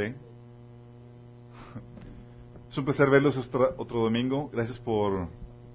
[0.00, 0.14] Sí.
[2.70, 4.48] Es un placer verlos otro, domingo.
[4.50, 5.28] Gracias por,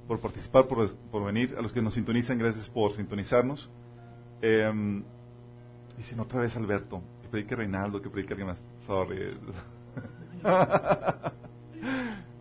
[0.07, 1.55] por participar, por, por, venir.
[1.57, 3.69] A los que nos sintonizan, gracias por sintonizarnos.
[4.41, 5.03] Eh,
[5.97, 8.59] dicen otra vez Alberto, que predique Reinaldo, que predique alguien más.
[8.87, 9.37] Sorry.
[10.43, 11.31] a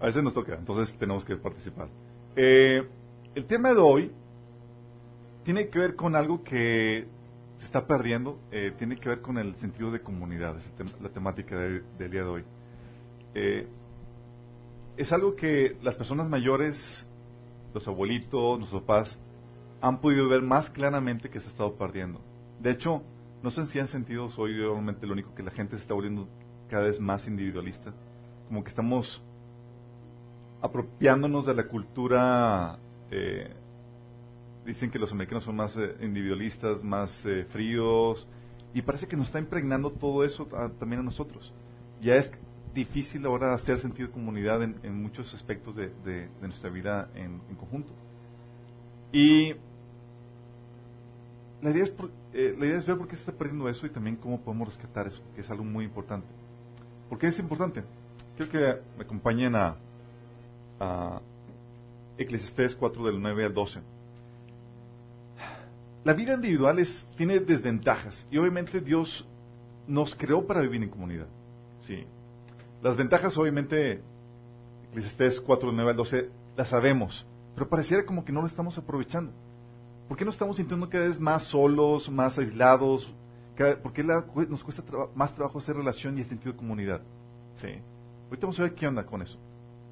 [0.01, 1.89] veces nos toca, entonces tenemos que participar.
[2.37, 2.89] Eh,
[3.35, 4.13] el tema de hoy
[5.43, 7.07] tiene que ver con algo que
[7.65, 10.55] se está perdiendo, eh, tiene que ver con el sentido de comunidad,
[11.01, 12.45] la temática del día de hoy.
[13.35, 13.67] Eh,
[14.99, 17.07] es algo que las personas mayores,
[17.73, 19.19] los abuelitos, los papás,
[19.81, 22.21] han podido ver más claramente que se ha estado perdiendo.
[22.61, 23.03] De hecho,
[23.43, 26.29] no sé si han sentido, soy realmente lo único, que la gente se está volviendo
[26.69, 27.95] cada vez más individualista.
[28.47, 29.23] Como que estamos
[30.61, 32.79] apropiándonos de la cultura.
[33.11, 33.55] Eh,
[34.65, 38.27] dicen que los americanos son más eh, individualistas, más eh, fríos,
[38.73, 40.47] y parece que nos está impregnando todo eso
[40.79, 41.53] también a nosotros.
[42.01, 42.31] Ya es
[42.75, 47.93] difícil ahora hacer sentido de comunidad en, muchos aspectos de, nuestra vida en, conjunto.
[49.13, 49.55] Y
[51.63, 51.95] la idea, es
[52.33, 54.69] eh, la idea es ver por qué se está perdiendo eso y también cómo podemos
[54.69, 56.27] rescatar eso, que es algo muy importante.
[57.09, 57.85] ¿Por qué es importante?
[58.37, 58.59] Quiero que
[58.99, 59.77] me acompañen a,
[60.81, 61.21] a
[62.19, 63.94] Eclesiastés 4 del 9 al 12.
[66.05, 69.27] La vida individual es, tiene desventajas y obviamente Dios
[69.87, 71.27] nos creó para vivir en comunidad.
[71.81, 72.05] Sí.
[72.83, 74.03] Las ventajas, obviamente,
[74.91, 79.33] Eclesiastés 4, 9 al 12, las sabemos, pero pareciera como que no lo estamos aprovechando.
[80.07, 83.11] ¿Por qué no estamos sintiendo cada vez más solos, más aislados?
[83.83, 84.83] ¿Por qué nos cuesta
[85.15, 87.01] más trabajo hacer relación y el sentido de comunidad?
[87.55, 87.69] Sí.
[88.25, 89.39] Ahorita vamos a ver qué onda con eso.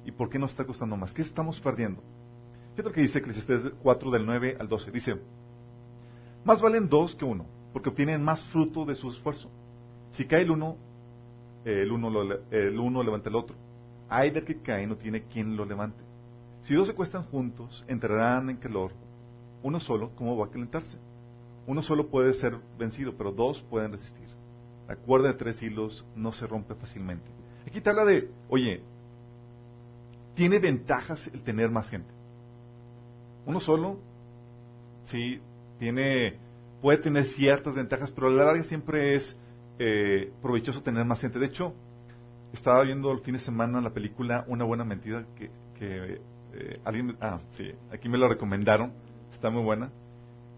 [0.05, 1.11] ¿Y por qué nos está costando más?
[1.11, 2.03] ¿Qué estamos perdiendo?
[2.75, 4.91] ¿Qué es lo que dice Eclesiastés 4 del 9 al 12?
[4.91, 5.19] Dice,
[6.45, 9.49] más valen dos que uno, porque obtienen más fruto de su esfuerzo.
[10.11, 10.77] Si cae el uno,
[11.65, 12.09] el uno,
[12.51, 13.55] el uno levanta el otro.
[14.09, 16.03] Hay del que cae no tiene quien lo levante.
[16.61, 18.91] Si dos se cuestan juntos, entrarán en calor.
[19.63, 20.97] Uno solo, ¿cómo va a calentarse?
[21.65, 24.27] Uno solo puede ser vencido, pero dos pueden resistir.
[24.87, 27.29] La cuerda de tres hilos no se rompe fácilmente.
[27.65, 28.83] Aquí te habla de, oye,
[30.35, 32.11] tiene ventajas el tener más gente.
[33.45, 33.99] Uno solo,
[35.05, 35.39] sí,
[35.79, 36.37] tiene,
[36.83, 39.39] puede tener ciertas ventajas, pero a la larga siempre es
[39.79, 41.39] eh, provechoso tener más gente.
[41.39, 41.73] De hecho,
[42.51, 45.49] estaba viendo el fin de semana la película Una buena mentira que,
[45.79, 48.91] eh, alguien, ah, sí, aquí me la recomendaron,
[49.31, 49.91] está muy buena.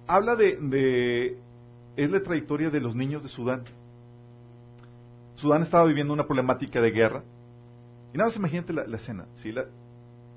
[0.07, 1.37] Habla de,
[1.95, 3.63] es la trayectoria de los niños de Sudán.
[5.35, 7.23] Sudán estaba viviendo una problemática de guerra.
[8.13, 9.53] Y nada más imagínate la, escena, ¿sí?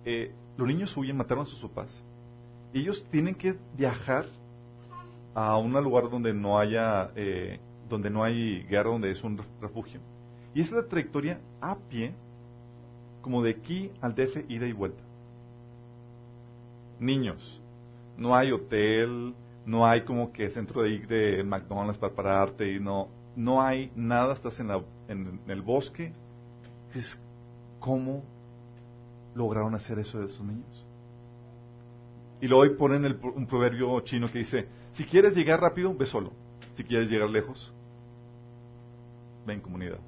[0.04, 2.02] Eh, los niños huyen, mataron a sus papás.
[2.74, 4.26] Ellos tienen que viajar
[5.38, 10.00] a un lugar donde no haya eh, donde no hay guerra, donde es un refugio.
[10.52, 12.12] Y es la trayectoria a pie,
[13.22, 15.00] como de aquí al DF, ida y vuelta.
[16.98, 17.62] Niños,
[18.16, 19.32] no hay hotel,
[19.64, 23.06] no hay como que centro de McDonald's para pararte, y no,
[23.36, 26.12] no hay nada, estás en, la, en, el bosque.
[26.92, 27.16] Es
[27.78, 28.24] cómo
[29.36, 30.84] lograron hacer eso de esos niños.
[32.40, 33.04] Y luego ponen
[33.36, 36.32] un proverbio chino que dice, si quieres llegar rápido, ve solo.
[36.74, 37.72] Si quieres llegar lejos,
[39.46, 40.00] ve en comunidad.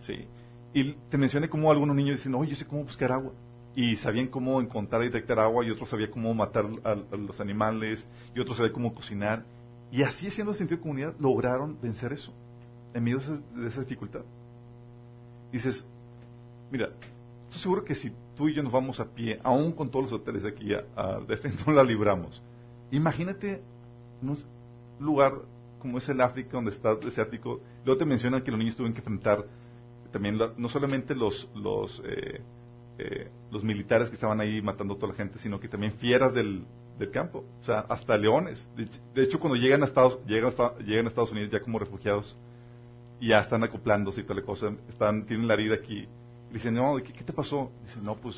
[0.00, 0.26] Sí.
[0.74, 3.32] Y te mencioné cómo algunos niños dicen, oye, yo sé cómo buscar agua.
[3.74, 8.06] Y sabían cómo encontrar y detectar agua, y otros sabían cómo matar a, los animales,
[8.34, 9.46] y otros sabían cómo cocinar.
[9.90, 12.34] Y así, siendo el sentido de comunidad, lograron vencer eso,
[12.92, 13.18] en medio
[13.54, 14.24] de esa, dificultad.
[15.50, 15.86] Dices,
[16.70, 16.90] mira,
[17.44, 20.20] estoy seguro que si tú y yo nos vamos a pie, aún con todos los
[20.20, 21.20] hoteles de aquí a, a
[21.66, 22.42] no la libramos.
[22.92, 23.62] Imagínate
[24.22, 24.38] un
[25.00, 25.32] lugar
[25.80, 27.60] como es el África, donde está desértico.
[27.84, 29.44] Luego te mencionan que los niños tuvieron que enfrentar
[30.12, 32.40] también, no solamente los, los, eh,
[32.98, 36.34] eh, los militares que estaban ahí matando a toda la gente, sino que también fieras
[36.34, 36.64] del,
[36.98, 38.68] del campo, o sea, hasta leones.
[38.76, 40.52] De, hecho, cuando llegan a, Estados, llegan,
[40.84, 42.36] llegan a Estados Unidos ya como refugiados,
[43.18, 46.06] y ya están acoplándose y toda la cosa, están, tienen la herida aquí.
[46.50, 47.72] Y dicen, no, ¿qué, ¿qué, te pasó?
[47.84, 48.36] Dicen, no, pues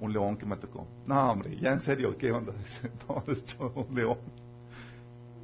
[0.00, 0.86] un león que me atacó.
[1.06, 2.52] No, hombre, ya en serio, ¿qué onda?
[3.08, 4.18] No, es un león.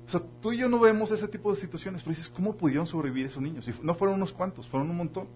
[0.07, 2.87] O sea, tú y yo no vemos ese tipo de situaciones, pero dices, ¿cómo pudieron
[2.87, 3.67] sobrevivir esos niños?
[3.67, 5.27] Y no fueron unos cuantos, fueron un montón.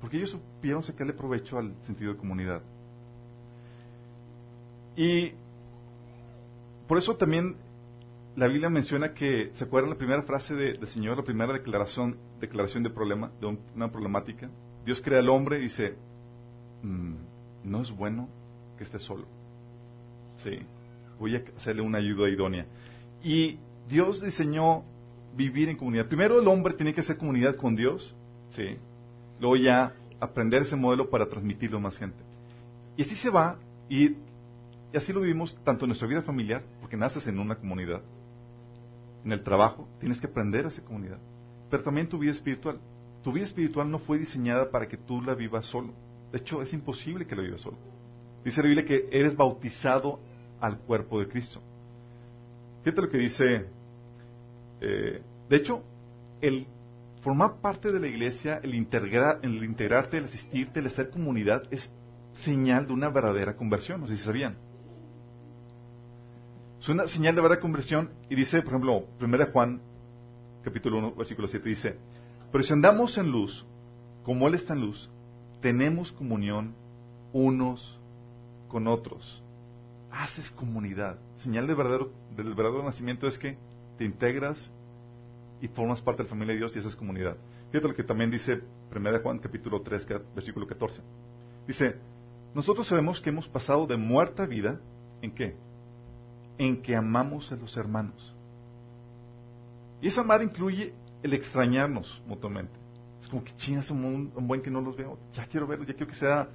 [0.00, 2.62] Porque ellos supieron sacarle provecho al sentido de comunidad.
[4.96, 5.32] Y
[6.86, 7.56] por eso también
[8.36, 12.82] la Biblia menciona que, ¿se acuerdan la primera frase del Señor, la primera declaración, declaración
[12.82, 14.48] de problema, de una problemática?
[14.84, 15.96] Dios crea al hombre y dice,
[16.82, 17.14] mm,
[17.64, 18.28] no es bueno
[18.76, 19.26] que esté solo.
[20.38, 20.58] Sí,
[21.18, 22.66] voy a hacerle una ayuda idónea.
[23.22, 23.58] Y
[23.88, 24.84] Dios diseñó
[25.36, 26.06] vivir en comunidad.
[26.06, 28.14] Primero el hombre tiene que hacer comunidad con Dios,
[28.50, 28.76] ¿sí?
[29.38, 32.18] Luego ya aprender ese modelo para transmitirlo a más gente.
[32.96, 33.58] Y así se va,
[33.88, 34.16] y,
[34.94, 38.02] así lo vivimos tanto en nuestra vida familiar, porque naces en una comunidad,
[39.24, 41.18] en el trabajo, tienes que aprender a esa comunidad,
[41.70, 42.78] pero también tu vida espiritual.
[43.22, 45.92] Tu vida espiritual no fue diseñada para que tú la vivas solo.
[46.32, 47.76] De hecho, es imposible que la vivas solo.
[48.44, 50.20] Dice la Biblia que eres bautizado
[50.60, 51.60] al cuerpo de Cristo.
[52.82, 53.66] Fíjate lo que dice.
[54.80, 55.82] eh, de hecho,
[56.40, 56.66] el
[57.22, 61.90] formar parte de la iglesia, el, integrar, el integrarte, el asistirte, el hacer comunidad, es
[62.34, 64.00] señal de una verdadera conversión.
[64.00, 64.56] No sé si sabían.
[66.80, 68.10] Es una señal de verdadera conversión.
[68.30, 69.82] Y dice, por ejemplo, 1 Juan,
[70.62, 71.96] capítulo 1, versículo 7, dice:
[72.50, 73.66] Pero si andamos en luz,
[74.22, 75.10] como Él está en luz,
[75.60, 76.74] tenemos comunión
[77.32, 77.98] unos
[78.68, 79.42] con otros.
[80.10, 81.18] Haces comunidad.
[81.36, 83.56] Señal de verdadero, del verdadero nacimiento es que
[83.98, 84.70] te integras
[85.60, 87.36] y formas parte de la familia de Dios y haces comunidad.
[87.70, 88.62] Fíjate lo que también dice
[88.94, 91.02] 1 Juan capítulo 3, versículo 14.
[91.66, 91.96] Dice,
[92.54, 94.80] nosotros sabemos que hemos pasado de muerta vida,
[95.22, 95.56] ¿en qué?
[96.58, 98.34] En que amamos a los hermanos.
[100.00, 102.79] Y esa amar incluye el extrañarnos mutuamente.
[103.20, 105.18] Es como que chingas un, buen que no los veo.
[105.34, 106.48] Ya quiero verlos, ya quiero que sea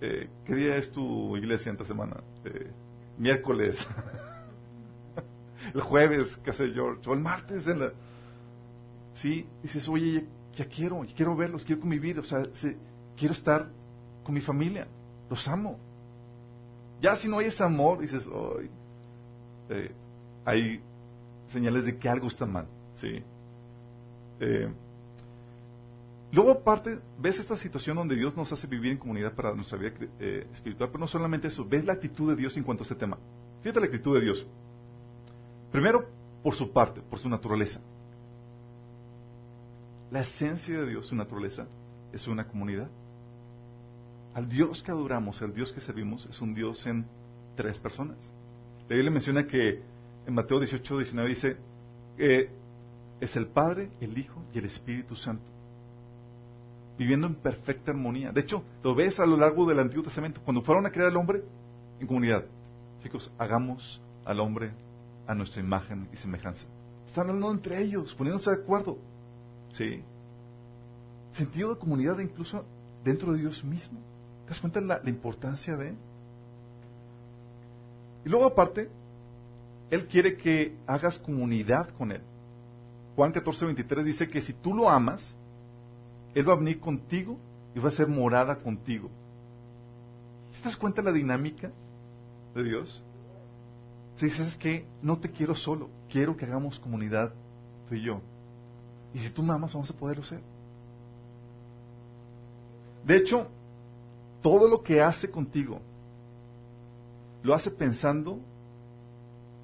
[0.00, 2.22] eh, ¿qué día es tu iglesia esta semana?
[2.44, 2.70] Eh,
[3.16, 3.84] miércoles,
[5.74, 7.92] el jueves, qué sé George, o el martes en la...
[9.14, 10.24] Sí, dices, oye,
[10.54, 12.76] ya, ya quiero, ya quiero verlos, quiero convivir, o sea, se,
[13.16, 13.68] quiero estar
[14.22, 14.86] con mi familia,
[15.28, 15.78] los amo.
[17.00, 18.70] Ya si no hay ese amor, dices, ay,
[19.70, 19.92] eh,
[20.44, 20.80] hay
[21.48, 23.22] señales de que algo está mal, ¿sí?
[24.40, 24.72] Eh,
[26.30, 29.92] Luego, aparte, ves esta situación donde Dios nos hace vivir en comunidad para nuestra vida
[30.20, 32.96] eh, espiritual, pero no solamente eso, ves la actitud de Dios en cuanto a este
[32.96, 33.18] tema.
[33.62, 34.46] Fíjate la actitud de Dios.
[35.72, 36.06] Primero,
[36.42, 37.80] por su parte, por su naturaleza.
[40.10, 41.66] La esencia de Dios, su naturaleza,
[42.12, 42.90] es una comunidad.
[44.34, 47.06] Al Dios que adoramos, al Dios que servimos, es un Dios en
[47.56, 48.18] tres personas.
[48.82, 49.82] La Biblia menciona que
[50.26, 51.56] en Mateo 18, 19 dice,
[52.18, 52.50] eh,
[53.18, 55.57] es el Padre, el Hijo y el Espíritu Santo
[56.98, 58.32] viviendo en perfecta armonía.
[58.32, 60.40] De hecho, lo ves a lo largo del Antiguo Testamento.
[60.44, 61.44] Cuando fueron a crear al hombre,
[62.00, 62.44] en comunidad.
[63.02, 64.72] Chicos, hagamos al hombre
[65.26, 66.66] a nuestra imagen y semejanza.
[67.06, 68.98] Están hablando entre ellos, poniéndose de acuerdo.
[69.70, 70.02] ¿Sí?
[71.32, 72.64] Sentido de comunidad incluso
[73.04, 74.00] dentro de Dios mismo.
[74.44, 75.94] ¿Te das cuenta la, la importancia de?
[78.24, 78.88] Y luego aparte,
[79.90, 82.22] Él quiere que hagas comunidad con Él.
[83.14, 85.34] Juan 14, 23 dice que si tú lo amas,
[86.34, 87.38] él va a venir contigo
[87.74, 89.08] y va a ser morada contigo.
[90.52, 91.70] ¿Te das cuenta de la dinámica
[92.54, 93.02] de Dios?
[94.16, 97.32] Si dices que no te quiero solo, quiero que hagamos comunidad
[97.88, 98.20] tú y yo.
[99.14, 100.40] Y si tú me amas, vamos a poderlo hacer.
[103.04, 103.48] De hecho,
[104.42, 105.80] todo lo que hace contigo,
[107.42, 108.40] lo hace pensando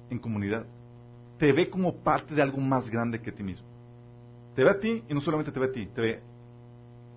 [0.09, 0.65] en comunidad.
[1.37, 3.67] Te ve como parte de algo más grande que ti mismo.
[4.55, 6.21] Te ve a ti y no solamente te ve a ti, te ve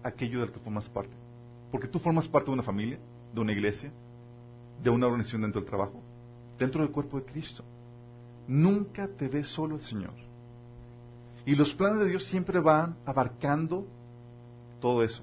[0.02, 1.12] aquello del que formas parte.
[1.70, 2.98] Porque tú formas parte de una familia,
[3.34, 3.92] de una iglesia,
[4.82, 6.00] de una organización dentro del trabajo,
[6.58, 7.64] dentro del cuerpo de Cristo.
[8.46, 10.14] Nunca te ve solo el Señor.
[11.44, 13.86] Y los planes de Dios siempre van abarcando
[14.80, 15.22] todo eso.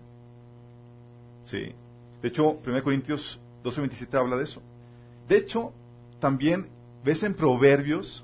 [1.44, 1.74] Sí.
[2.22, 4.62] De hecho, 1 Corintios 12:27 habla de eso.
[5.28, 5.72] De hecho,
[6.20, 6.68] también
[7.04, 8.24] ves en Proverbios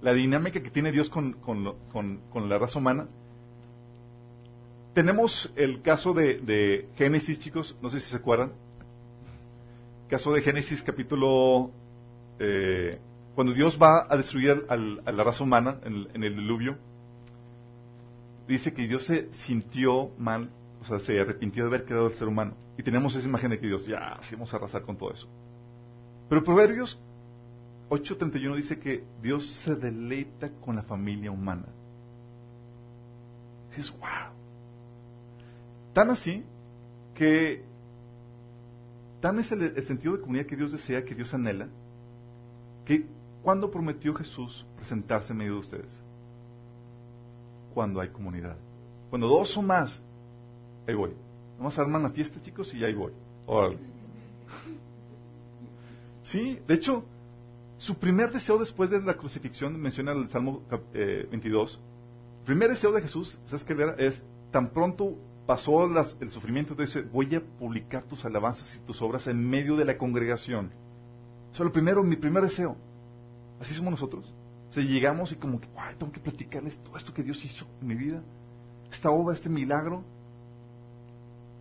[0.00, 3.08] la dinámica que tiene Dios con, con, con, con la raza humana
[4.98, 8.50] tenemos el caso de, Génesis, chicos, no sé si se acuerdan.
[10.08, 11.70] Caso de Génesis capítulo...
[12.40, 12.98] Eh,
[13.36, 16.78] cuando Dios va a destruir a la raza humana en, en, el diluvio,
[18.48, 20.50] dice que Dios se sintió mal,
[20.80, 22.56] o sea, se arrepintió de haber creado al ser humano.
[22.76, 25.28] Y tenemos esa imagen de que Dios, ya, sí vamos a arrasar con todo eso.
[26.28, 26.98] Pero Proverbios
[27.88, 31.66] 8.31 dice que Dios se deleita con la familia humana.
[33.70, 34.37] Dices, wow.
[35.98, 36.44] Tan así
[37.12, 37.64] que
[39.20, 41.66] tan es el, el, sentido de comunidad que Dios desea, que Dios anhela,
[42.84, 43.04] que
[43.42, 46.04] cuando prometió Jesús presentarse en medio de ustedes,
[47.74, 48.56] cuando hay comunidad,
[49.10, 50.00] cuando dos o más,
[50.86, 51.16] ahí voy.
[51.58, 53.12] Vamos a armar una fiesta, chicos, y ahí voy.
[53.44, 53.78] Órale.
[56.22, 57.02] Sí, de hecho,
[57.76, 60.62] su primer deseo después de la crucifixión, menciona el Salmo
[60.94, 61.80] eh, 22,
[62.44, 63.94] primer deseo de Jesús, ¿sabes qué era?
[63.94, 65.16] Es tan pronto
[65.48, 65.88] pasó
[66.20, 69.96] el sufrimiento, dice, voy a publicar tus alabanzas y tus obras en medio de la
[69.96, 70.66] congregación.
[71.54, 72.76] Eso es lo primero, mi primer deseo.
[73.58, 74.30] Así somos nosotros.
[74.68, 75.66] O sea, llegamos y como que,
[75.98, 78.22] tengo que platicarles todo esto que Dios hizo en mi vida.
[78.92, 80.04] Esta obra, este milagro.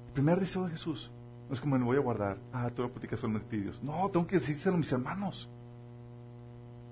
[0.07, 1.09] El primer deseo de Jesús.
[1.47, 2.39] No es como me voy a guardar.
[2.51, 3.81] Ah, tú lo platicas solamente a Dios.
[3.81, 5.47] No, tengo que decírselo a mis hermanos.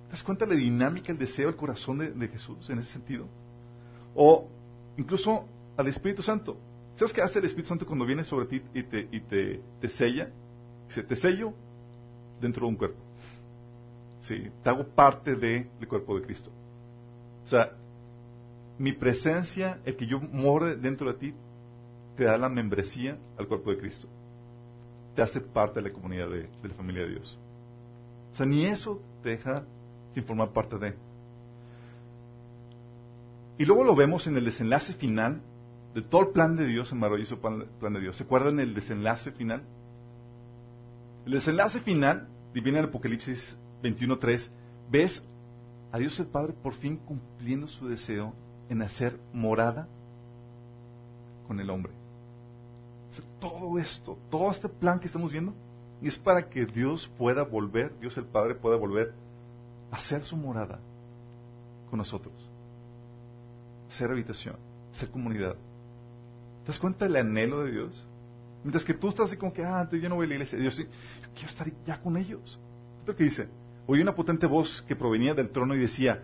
[0.06, 3.28] ¿Te das cuenta de la dinámica, el deseo, el corazón de, Jesús en ese sentido?
[4.16, 4.48] O
[4.96, 6.56] incluso al Espíritu Santo.
[6.96, 9.90] ¿Sabes qué hace el Espíritu Santo cuando viene sobre ti y te, y te, te
[9.90, 10.30] sella?
[10.88, 11.54] Dice, te sello
[12.40, 13.00] dentro de un cuerpo.
[14.22, 16.50] Sí, te hago parte del cuerpo de Cristo.
[17.44, 17.72] O sea,
[18.78, 21.34] mi presencia, el que yo more dentro de ti,
[22.16, 24.08] te da la membresía al cuerpo de Cristo.
[25.16, 27.38] Te hace parte de la comunidad de, de la familia de Dios.
[28.32, 29.64] O sea, ni eso te deja
[30.14, 30.96] sin formar parte de.
[33.58, 35.42] Y luego lo vemos en el desenlace final
[35.96, 38.18] de todo el plan de Dios, el maravilloso plan, de Dios.
[38.18, 39.64] ¿Se acuerdan el desenlace final?
[41.26, 44.50] El desenlace final, viene en Apocalipsis 21.3,
[44.92, 45.24] ves
[45.94, 48.34] a Dios el Padre por fin cumpliendo su deseo
[48.68, 49.88] en hacer morada
[51.48, 51.94] con el hombre.
[53.40, 55.54] todo esto, todo este plan que estamos viendo,
[56.02, 59.14] es para que Dios pueda volver, Dios el Padre pueda volver
[59.92, 60.78] a hacer su morada
[61.90, 62.34] con nosotros.
[63.88, 64.58] Hacer habitación,
[64.92, 65.56] hacer comunidad.
[66.66, 68.08] ¿Te das cuenta del anhelo de Dios?
[68.64, 70.58] Mientras que tú estás así como que, ah, yo no voy a la iglesia.
[70.58, 70.88] Dios sí,
[71.36, 72.60] quiero estar ya con ellos.
[73.06, 73.48] ¿Qué que dice?
[73.86, 76.24] Oí una potente voz que provenía del trono y decía,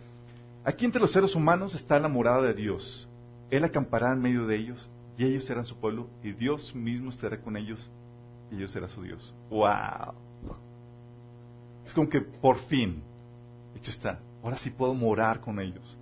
[0.66, 3.08] aquí entre los seres humanos está la morada de Dios.
[3.52, 7.40] Él acampará en medio de ellos y ellos serán su pueblo y Dios mismo estará
[7.40, 7.92] con ellos
[8.50, 9.36] y ellos será su Dios.
[9.52, 10.16] ¡Wow!
[11.86, 13.04] Es como que por fin,
[13.76, 15.96] hecho está, ahora sí puedo morar con ellos.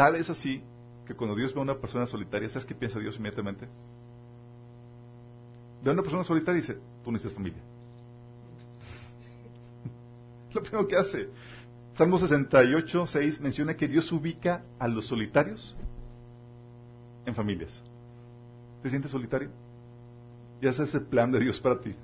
[0.00, 0.62] Tal es así
[1.06, 3.68] que cuando Dios ve a una persona solitaria, ¿sabes qué piensa Dios inmediatamente?
[5.84, 7.60] Ve a una persona solitaria y dice, tú necesitas familia.
[10.54, 11.28] Lo primero que hace.
[11.92, 15.76] Salmo 68, 6 menciona que Dios ubica a los solitarios
[17.26, 17.82] en familias.
[18.82, 19.50] ¿Te sientes solitario?
[20.62, 21.94] Ya ese es el plan de Dios para ti.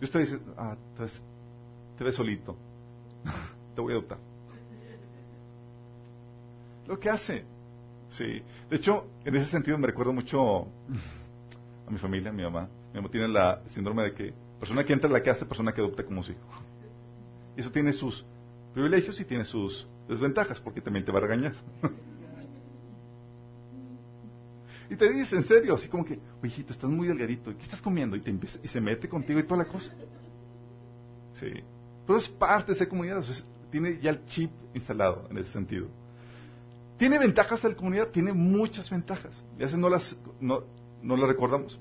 [0.00, 0.76] Dios te dice, ah,
[1.96, 2.56] te ves solito.
[3.76, 4.18] te voy a adoptar.
[6.86, 7.44] Lo que hace.
[8.10, 8.42] Sí.
[8.70, 10.68] De hecho, en ese sentido me recuerdo mucho
[11.86, 12.68] a mi familia, a mi mamá.
[12.92, 15.80] Mi mamá tiene la síndrome de que persona que entra en la casa, persona que
[15.80, 16.48] adopta como su hijo.
[17.56, 18.24] Eso tiene sus
[18.72, 21.54] privilegios y tiene sus desventajas, porque también te va a regañar.
[24.90, 28.16] y te dice, en serio, así como que, hijito, estás muy delgadito, ¿qué estás comiendo?
[28.16, 29.92] Y, te empieza, y se mete contigo y toda la cosa.
[31.32, 31.52] Sí.
[32.06, 33.24] Pero es parte de esa comunidad,
[33.70, 35.88] tiene ya el chip instalado en ese sentido.
[36.98, 38.08] ¿Tiene ventajas la comunidad?
[38.08, 39.42] Tiene muchas ventajas.
[39.58, 40.62] Y a no las, no,
[41.02, 41.78] las recordamos.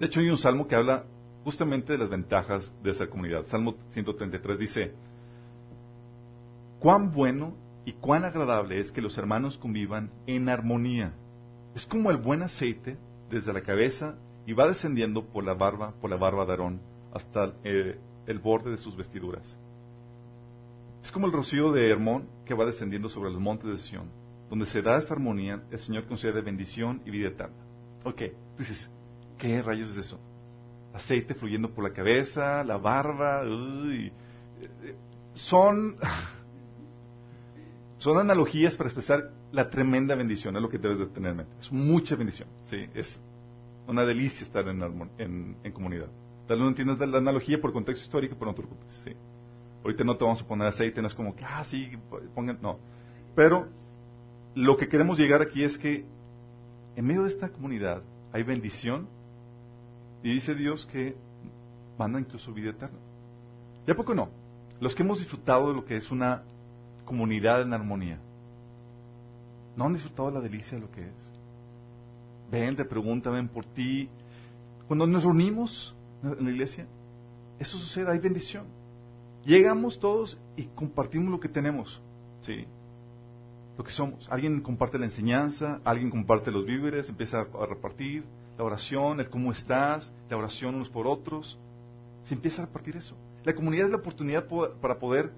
[0.00, 1.04] De hecho, hay un salmo que habla
[1.44, 3.46] justamente de las ventajas de esa comunidad.
[3.46, 4.94] Salmo 133 dice,
[6.80, 11.14] cuán bueno y cuán agradable es que los hermanos convivan en armonía.
[11.74, 12.96] Es como el buen aceite
[13.30, 16.80] desde la cabeza y va descendiendo por la barba, por la barba de Aarón,
[17.14, 19.56] hasta eh, el borde de sus vestiduras.
[21.02, 24.21] Es como el rocío de Hermón que va descendiendo sobre los montes de Sión
[24.52, 27.56] donde se da esta armonía, el Señor concede bendición y vida eterna.
[28.04, 28.20] Ok,
[28.58, 28.90] dices,
[29.38, 30.20] ¿qué rayos es eso?
[30.92, 33.44] Aceite fluyendo por la cabeza, la barba,
[35.32, 35.96] son,
[37.96, 41.52] son analogías para expresar la tremenda bendición, es lo que debes de tener en mente.
[41.58, 42.90] Es mucha bendición, ¿sí?
[42.92, 43.18] Es
[43.86, 46.08] una delicia estar en, en, comunidad.
[46.46, 49.12] Tal vez no entiendes la analogía por contexto histórico, pero no te preocupes, ¿sí?
[49.82, 51.90] Ahorita no te vamos a poner aceite, no es como que, ah, sí,
[52.34, 52.78] pongan, no.
[53.34, 53.80] Pero
[54.54, 56.04] lo que queremos llegar aquí es que
[56.96, 59.08] en medio de esta comunidad hay bendición
[60.22, 61.16] y dice Dios que
[61.98, 62.98] manda incluso vida eterna.
[63.86, 64.28] ¿Y a poco no?
[64.80, 66.42] Los que hemos disfrutado de lo que es una
[67.04, 68.18] comunidad en armonía,
[69.76, 71.32] ¿no han disfrutado la delicia de lo que es?
[72.50, 74.08] Ven, te preguntan, ven por ti.
[74.86, 76.86] Cuando nos reunimos en la iglesia,
[77.58, 78.66] eso sucede, hay bendición.
[79.44, 82.00] Llegamos todos y compartimos lo que tenemos.
[82.42, 82.66] ¿sí?
[83.82, 84.28] Lo que somos.
[84.30, 88.24] Alguien comparte la enseñanza, alguien comparte los víveres, empieza a repartir
[88.56, 91.58] la oración, el cómo estás, la oración unos por otros.
[92.22, 93.16] Se empieza a repartir eso.
[93.44, 94.46] La comunidad es la oportunidad
[94.80, 95.32] para poder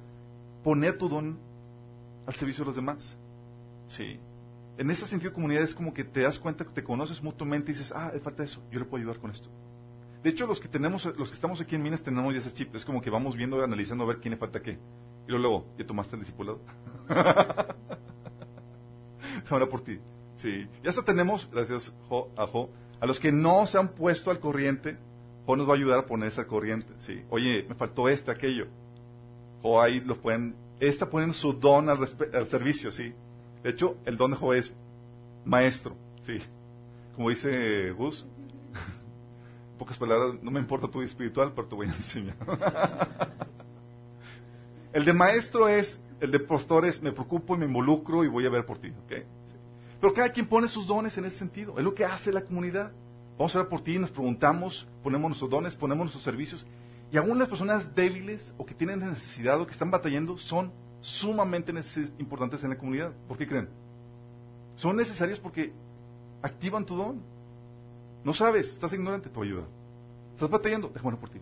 [0.63, 1.39] poner tu don
[2.27, 3.17] al servicio de los demás.
[3.89, 4.21] Sí.
[4.77, 7.75] En ese sentido, comunidad es como que te das cuenta que te conoces mutuamente y
[7.75, 9.49] dices, ah, le falta eso, yo le puedo ayudar con esto.
[10.23, 12.75] De hecho, los que tenemos, los que estamos aquí en Minas tenemos ya ese chip.
[12.75, 14.79] Es como que vamos viendo, analizando a ver quién le falta qué.
[15.27, 16.61] Y luego, ¿ya tomaste el discipulado?
[19.51, 19.99] ahora por ti.
[20.37, 20.67] Sí.
[20.83, 21.95] Y hasta tenemos, gracias
[22.37, 22.71] a Jo,
[23.01, 24.97] a los que no se han puesto al corriente
[25.47, 27.23] o nos va a ayudar a poner esa corriente, ¿sí?
[27.29, 28.67] Oye, me faltó este, aquello.
[29.63, 31.99] O ahí lo pueden, esta ponen su don al,
[32.33, 33.13] al servicio, ¿sí?
[33.63, 34.73] De hecho, el don de Job es
[35.45, 36.39] maestro, ¿sí?
[37.15, 38.27] Como dice Gus,
[39.79, 42.37] pocas palabras, no me importa tu espiritual, pero te voy a enseñar.
[44.93, 48.47] el de maestro es, el de pastor es, me preocupo y me involucro y voy
[48.47, 49.13] a ver por ti, ¿ok?
[50.01, 52.93] Pero cada quien pone sus dones en ese sentido, es lo que hace la comunidad.
[53.39, 56.67] Vamos a ver por ti, nos preguntamos, ponemos nuestros dones, ponemos nuestros servicios.
[57.11, 61.73] Y aún las personas débiles o que tienen necesidad o que están batallando son sumamente
[62.19, 63.13] importantes en la comunidad.
[63.29, 63.69] ¿Por qué creen?
[64.77, 65.73] Son necesarias porque
[66.43, 67.23] activan tu don.
[68.25, 69.65] No sabes, estás ignorante, te ayuda.
[70.33, 71.41] Estás batallando, déjame por ti.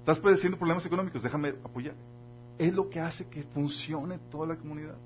[0.00, 1.94] Estás padeciendo problemas económicos, déjame apoyar.
[2.58, 4.96] Es lo que hace que funcione toda la comunidad.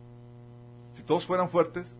[0.94, 1.96] Si todos fueran fuertes,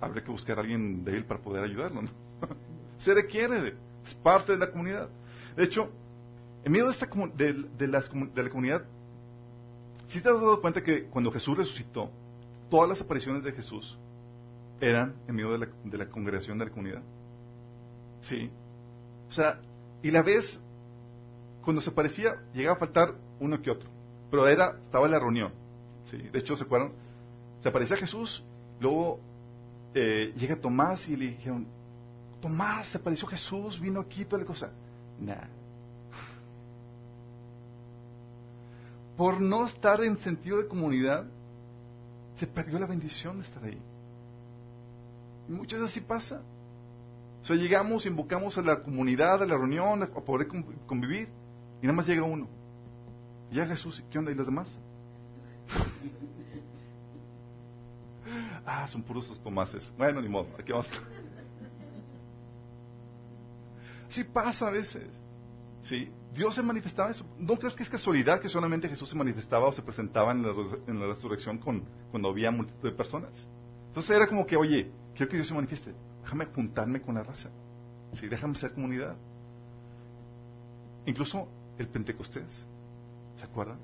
[0.00, 2.02] habría que buscar a alguien débil para poder ayudarlo.
[2.02, 2.08] ¿no?
[2.98, 5.08] Se requiere, es parte de la comunidad.
[5.56, 5.90] De hecho,
[6.64, 8.84] en medio de, esta, de, de, las, de la comunidad,
[10.06, 12.10] si te has dado cuenta que cuando Jesús resucitó,
[12.70, 13.98] todas las apariciones de Jesús
[14.80, 17.02] eran en medio de la, de la congregación de la comunidad.
[18.20, 18.50] Sí.
[19.28, 19.60] O sea,
[20.02, 20.60] y la vez,
[21.64, 23.88] cuando se aparecía, llegaba a faltar uno que otro.
[24.30, 25.52] Pero era, estaba en la reunión.
[26.10, 26.18] ¿sí?
[26.18, 26.92] De hecho, ¿se acuerdan?
[27.60, 28.44] Se aparecía Jesús,
[28.80, 29.20] luego
[29.94, 31.66] eh, llega Tomás y le dijeron,
[32.40, 34.70] Tomás, se apareció Jesús, vino aquí, toda la cosa.
[35.18, 35.34] Nah.
[39.16, 41.24] Por no estar en sentido de comunidad,
[42.34, 43.80] se perdió la bendición de estar ahí.
[45.48, 46.42] Y muchas veces así pasa.
[47.42, 50.48] O sea, llegamos, invocamos a la comunidad, a la reunión, a poder
[50.86, 51.28] convivir,
[51.84, 52.48] y nada más llega uno.
[53.50, 54.32] Y ya Jesús, ¿qué onda?
[54.32, 54.74] ¿Y los demás?
[58.64, 59.92] ah, son puros los tomases.
[59.98, 60.88] Bueno, ni modo, aquí vamos.
[64.08, 65.10] Sí pasa a veces.
[65.82, 66.10] ¿Sí?
[66.32, 67.26] Dios se manifestaba eso.
[67.38, 71.06] ¿No crees que es casualidad que solamente Jesús se manifestaba o se presentaba en la,
[71.06, 73.46] resurrección con, cuando había multitud de personas?
[73.88, 75.94] Entonces era como que, oye, quiero que Dios se manifieste.
[76.22, 77.50] Déjame juntarme con la raza.
[78.14, 78.26] ¿Sí?
[78.26, 79.18] Déjame ser comunidad.
[81.04, 81.46] Incluso
[81.78, 82.64] el Pentecostés.
[83.36, 83.78] ¿Se acuerdan?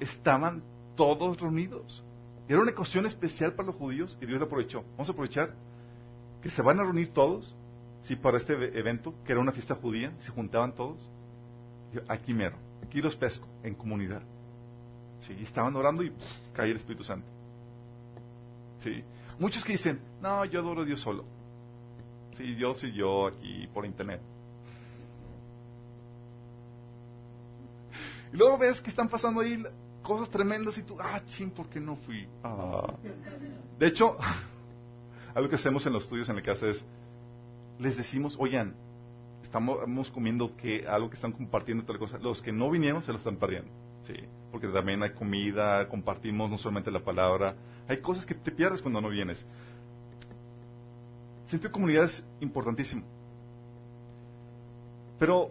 [0.00, 0.62] Estaban
[0.96, 2.02] todos reunidos.
[2.48, 4.84] Era una ocasión especial para los judíos y Dios lo aprovechó.
[4.92, 5.54] Vamos a aprovechar
[6.42, 7.54] que se van a reunir todos,
[8.02, 10.98] sí, para este evento, que era una fiesta judía, se juntaban todos.
[12.08, 14.22] Aquí mero, aquí los pesco, en comunidad.
[15.20, 16.12] Sí, estaban orando y
[16.52, 17.26] caía el Espíritu Santo.
[18.78, 19.04] Sí.
[19.38, 21.24] Muchos que dicen, no, yo adoro a Dios solo.
[22.36, 24.20] Sí, Dios y yo aquí por internet.
[28.32, 29.62] Y luego ves que están pasando ahí
[30.02, 32.26] cosas tremendas y tú, ah, ching, ¿por qué no fui?
[32.42, 32.94] Ah.
[33.78, 34.16] De hecho,
[35.34, 36.84] algo que hacemos en los estudios en la casa es,
[37.78, 38.74] les decimos, oigan,
[39.42, 43.18] estamos comiendo que algo que están compartiendo tal cosa, los que no vinieron se lo
[43.18, 43.70] están perdiendo,
[44.04, 44.14] sí,
[44.50, 47.54] porque también hay comida, compartimos no solamente la palabra,
[47.88, 49.46] hay cosas que te pierdes cuando no vienes.
[51.46, 53.02] Sentido de comunidad es importantísimo.
[55.18, 55.50] Pero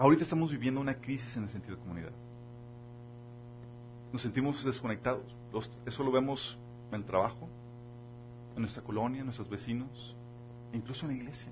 [0.00, 2.12] ahorita estamos viviendo una crisis en el sentido de comunidad
[4.12, 5.24] nos sentimos desconectados.
[5.86, 6.58] eso lo vemos
[6.90, 7.48] en el trabajo,
[8.54, 10.16] en nuestra colonia, en nuestros vecinos,
[10.72, 11.50] incluso en la iglesia.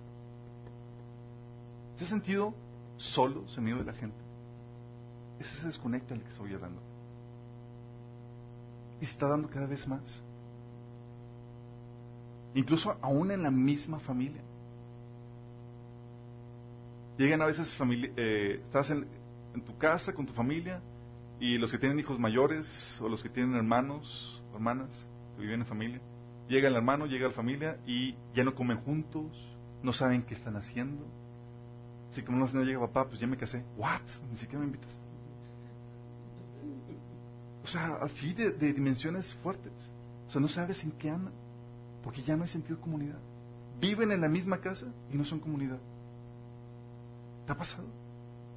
[1.97, 2.55] ¿Se ha sentido
[2.97, 4.19] solos en medio de la gente?
[5.39, 6.81] Ese se desconecta el que estoy hablando.
[9.01, 10.21] Y se está dando cada vez más.
[12.55, 14.43] Incluso aún en la misma familia.
[17.19, 19.05] Llegan a veces familia, eh, estás en,
[19.67, 20.81] tu casa con tu familia
[21.41, 24.89] y los que tienen hijos mayores o los que tienen hermanos o hermanas
[25.35, 26.01] que viven en familia,
[26.49, 29.27] llega el hermano, llega la familia y ya no comen juntos,
[29.83, 31.05] no saben qué están haciendo.
[32.13, 33.65] Así como no llega papá, pues ya me casé.
[33.77, 34.01] ¿What?
[34.31, 34.97] Ni siquiera me invitas.
[37.65, 39.91] O sea, así de, de dimensiones fuertes.
[40.29, 41.35] O sea, no sabes en qué andan,
[42.05, 43.19] porque ya no hay sentido de comunidad.
[43.81, 45.81] Viven en la misma casa y no son comunidad.
[47.49, 47.87] ¿Te ha pasado?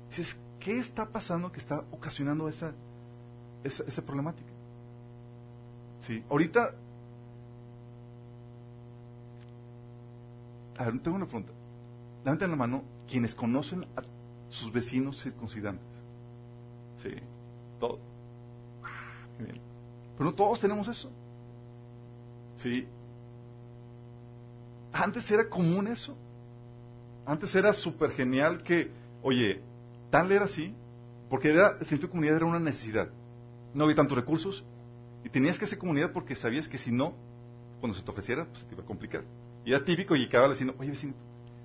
[0.09, 2.73] Dices, ¿qué está pasando que está ocasionando esa,
[3.63, 4.49] esa, problemática?
[6.01, 6.75] Sí, ahorita,
[10.77, 11.53] a ver, tengo una pregunta.
[12.25, 14.01] Levanten la mano quienes conocen a
[14.49, 15.87] sus vecinos circuncidantes.
[17.01, 17.11] Sí,
[17.79, 18.01] todos.
[19.37, 21.09] Pero no todos tenemos eso.
[22.57, 22.85] Sí.
[24.91, 26.13] Antes era común eso.
[27.31, 28.91] Antes era súper genial que,
[29.23, 29.61] oye,
[30.09, 30.75] Tal era así,
[31.29, 33.07] porque era, el sentido de comunidad era una necesidad.
[33.73, 34.65] No había tantos recursos
[35.23, 37.13] y tenías que hacer comunidad porque sabías que si no,
[37.79, 39.23] cuando se te ofreciera, pues te iba a complicar.
[39.63, 41.13] Y era típico y cada vecino, oye vecino,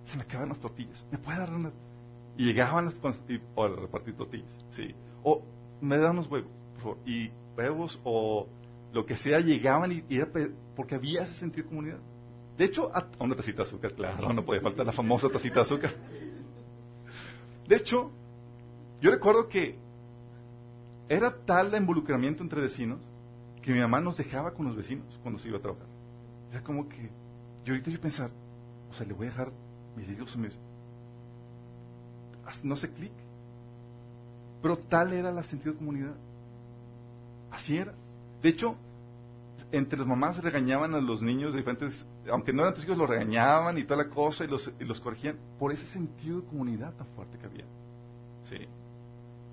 [0.04, 1.72] se me acaban las tortillas, ¿me puede dar unas?
[2.36, 2.94] Y llegaban las,
[3.28, 4.94] y, o repartir tortillas, sí.
[5.24, 5.42] O
[5.80, 6.98] me dan unos huevos, por favor.
[7.04, 8.46] Y huevos o
[8.92, 10.28] lo que sea llegaban y, era
[10.76, 11.98] porque había ese sentido de comunidad.
[12.56, 15.60] De hecho, a, una tacita de azúcar, claro, no puede faltar la famosa tacita de
[15.60, 15.94] azúcar.
[17.68, 18.10] De hecho,
[19.00, 19.76] yo recuerdo que
[21.08, 22.98] era tal el involucramiento entre vecinos
[23.62, 25.86] que mi mamá nos dejaba con los vecinos cuando se iba a trabajar.
[26.50, 27.10] Era como que,
[27.64, 28.30] yo ahorita yo pensar,
[28.90, 29.52] o sea, le voy a dejar
[29.96, 30.56] mis hijos mis...
[32.62, 33.12] No sé clic.
[34.62, 36.14] Pero tal era la sentido de comunidad.
[37.50, 37.92] Así era.
[38.40, 38.76] De hecho,
[39.72, 43.08] entre las mamás regañaban a los niños de diferentes, aunque no eran tus hijos, los
[43.08, 46.92] regañaban y toda la cosa y los, y los corregían por ese sentido de comunidad
[46.94, 47.64] tan fuerte que había.
[48.44, 48.56] ¿Sí?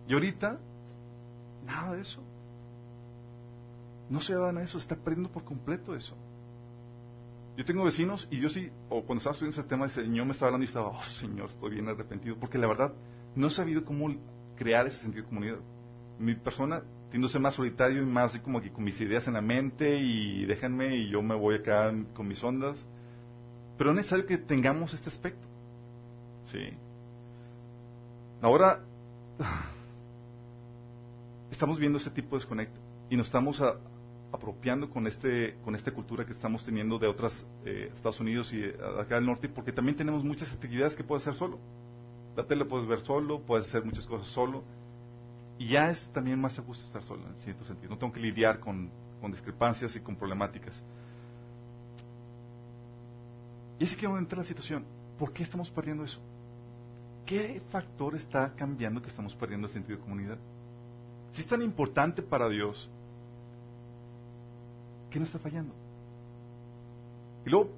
[0.07, 0.59] Y ahorita,
[1.65, 2.21] nada de eso.
[4.09, 6.15] No se dan a eso, se está perdiendo por completo eso.
[7.55, 10.31] Yo tengo vecinos y yo sí, o cuando estaba estudiando ese tema, el Señor me
[10.31, 12.93] estaba hablando y estaba, oh Señor, estoy bien arrepentido, porque la verdad
[13.35, 14.09] no he sabido cómo
[14.55, 15.59] crear ese sentido de comunidad.
[16.19, 16.83] Mi persona
[17.29, 20.95] ser más solitario y más como que con mis ideas en la mente y déjenme
[20.95, 22.85] y yo me voy acá con mis ondas.
[23.77, 25.47] Pero es necesario que tengamos este aspecto.
[26.43, 26.73] Sí.
[28.41, 28.83] Ahora
[31.51, 33.61] estamos viendo ese tipo de desconecto y nos estamos
[34.31, 38.63] apropiando con este con esta cultura que estamos teniendo de otras eh, Estados Unidos y
[38.63, 41.59] eh, acá del norte porque también tenemos muchas actividades que puedes hacer solo
[42.35, 44.63] la tele puedes ver solo puedes hacer muchas cosas solo
[45.57, 48.19] y ya es también más a gusto estar solo en cierto sentido no tengo que
[48.19, 48.89] lidiar con,
[49.21, 50.81] con discrepancias y con problemáticas
[53.79, 54.85] y así que entra la situación
[55.17, 56.19] ¿por qué estamos perdiendo eso?
[57.25, 60.37] ¿qué factor está cambiando que estamos perdiendo el sentido de comunidad?
[61.31, 62.89] si es tan importante para Dios
[65.13, 65.75] ¿Qué nos está fallando?
[67.45, 67.69] Y luego,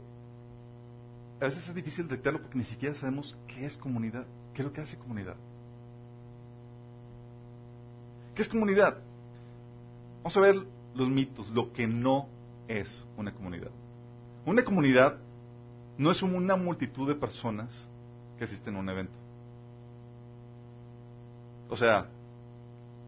[1.42, 4.72] a veces es difícil detectarlo porque ni siquiera sabemos qué es comunidad, qué es lo
[4.72, 5.36] que hace comunidad.
[8.36, 8.98] ¿Qué es comunidad?
[10.18, 10.56] Vamos a ver
[10.94, 12.28] los mitos, lo que no
[12.68, 13.72] es una comunidad.
[14.46, 15.18] Una comunidad
[15.98, 17.74] no es una multitud de personas
[18.38, 19.14] que asisten a un evento.
[21.70, 22.08] O sea,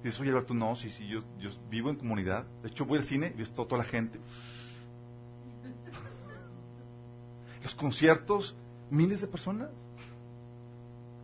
[0.04, 2.46] Dices, oye Alberto, no, sí, sí, yo, yo vivo en comunidad.
[2.62, 4.20] De hecho, voy al cine y veo toda la gente.
[7.64, 8.56] Los conciertos,
[8.90, 9.70] miles de personas.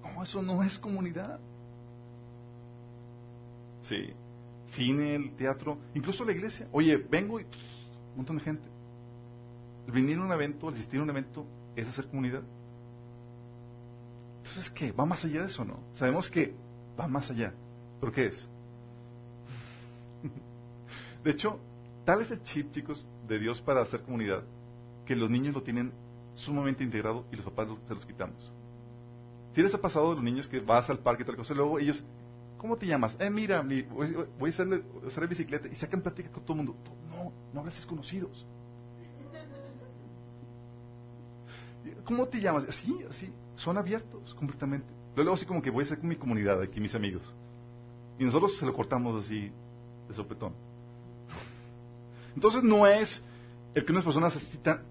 [0.02, 1.40] No, eso no es comunidad.
[3.84, 4.14] Sí.
[4.66, 6.68] Cine, el teatro, incluso la iglesia.
[6.72, 8.68] Oye, vengo y un montón de gente.
[9.86, 12.44] El venir a un evento, el asistir a un evento, es hacer comunidad.
[14.40, 14.92] Entonces, ¿qué?
[14.92, 15.80] ¿Va más allá de eso no?
[15.94, 16.54] Sabemos que
[17.00, 17.54] va más allá.
[18.00, 18.50] ¿Pero qué es?
[21.24, 21.60] De hecho,
[22.06, 24.44] tal es el chip, chicos, de Dios para hacer comunidad,
[25.06, 25.94] que los niños lo tienen
[26.34, 28.52] sumamente integrado y los papás se los quitamos.
[29.54, 31.58] Si les ha pasado a los niños que vas al parque y tal cosa, y
[31.58, 32.04] luego ellos,
[32.64, 33.18] ¿cómo te llamas?
[33.20, 36.80] Eh, mira, voy, a hacer bicicleta y sacan plática con todo el mundo.
[37.10, 38.48] No, no hablas desconocidos.
[42.06, 42.64] ¿Cómo te llamas?
[42.70, 44.88] Así, así, son abiertos completamente.
[45.14, 47.34] Luego así como que voy a hacer con mi comunidad aquí, mis amigos.
[48.18, 49.52] Y nosotros se lo cortamos así
[50.08, 50.54] de sopetón.
[52.34, 53.22] Entonces no es
[53.74, 54.38] el que unas personas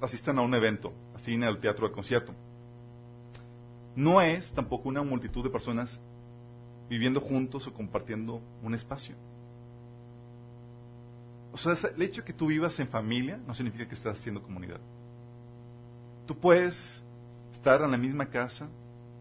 [0.02, 2.35] asistan, a un evento, así en el teatro, al concierto.
[3.96, 5.98] No es tampoco una multitud de personas
[6.92, 9.14] viviendo juntos o compartiendo un espacio.
[11.50, 14.42] O sea, el hecho de que tú vivas en familia no significa que estás haciendo
[14.42, 14.78] comunidad.
[16.26, 17.02] Tú puedes
[17.50, 18.68] estar en la misma casa,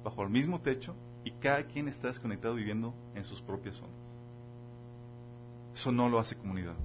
[0.04, 3.96] bajo el mismo techo, y cada quien está desconectado viviendo en sus propias zonas.
[5.74, 6.76] Eso no lo hace comunidad.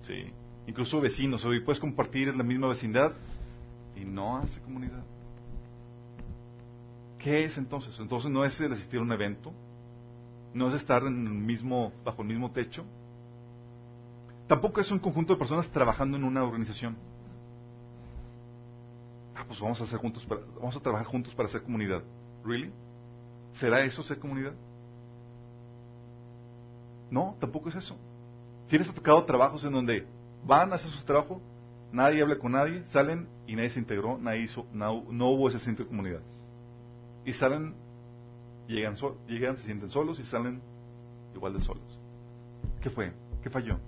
[0.00, 0.32] Sí.
[0.66, 3.12] Incluso vecinos, hoy puedes compartir en la misma vecindad
[3.94, 5.04] y no hace comunidad.
[7.18, 7.98] ¿Qué es entonces?
[8.00, 9.52] Entonces no es el asistir a un evento,
[10.54, 12.84] no es estar en el mismo, bajo el mismo techo,
[14.46, 16.96] tampoco es un conjunto de personas trabajando en una organización.
[19.34, 22.02] Ah, pues vamos a hacer juntos, vamos a trabajar juntos para hacer comunidad.
[22.44, 22.72] ¿Really?
[23.54, 24.54] ¿Será eso ser comunidad?
[27.10, 27.96] No, tampoco es eso.
[28.66, 30.06] Si les ha tocado trabajos en donde
[30.46, 31.40] van a hacer su trabajo,
[31.92, 35.84] nadie habla con nadie, salen y nadie se integró, nadie hizo, no, hubo ese centro
[35.84, 36.20] de comunidad.
[37.24, 37.74] Y salen,
[38.66, 38.96] llegan,
[39.26, 40.60] llegan, se sienten solos y salen
[41.34, 41.98] igual de solos.
[42.80, 43.12] ¿Qué fue?
[43.42, 43.78] ¿Qué falló?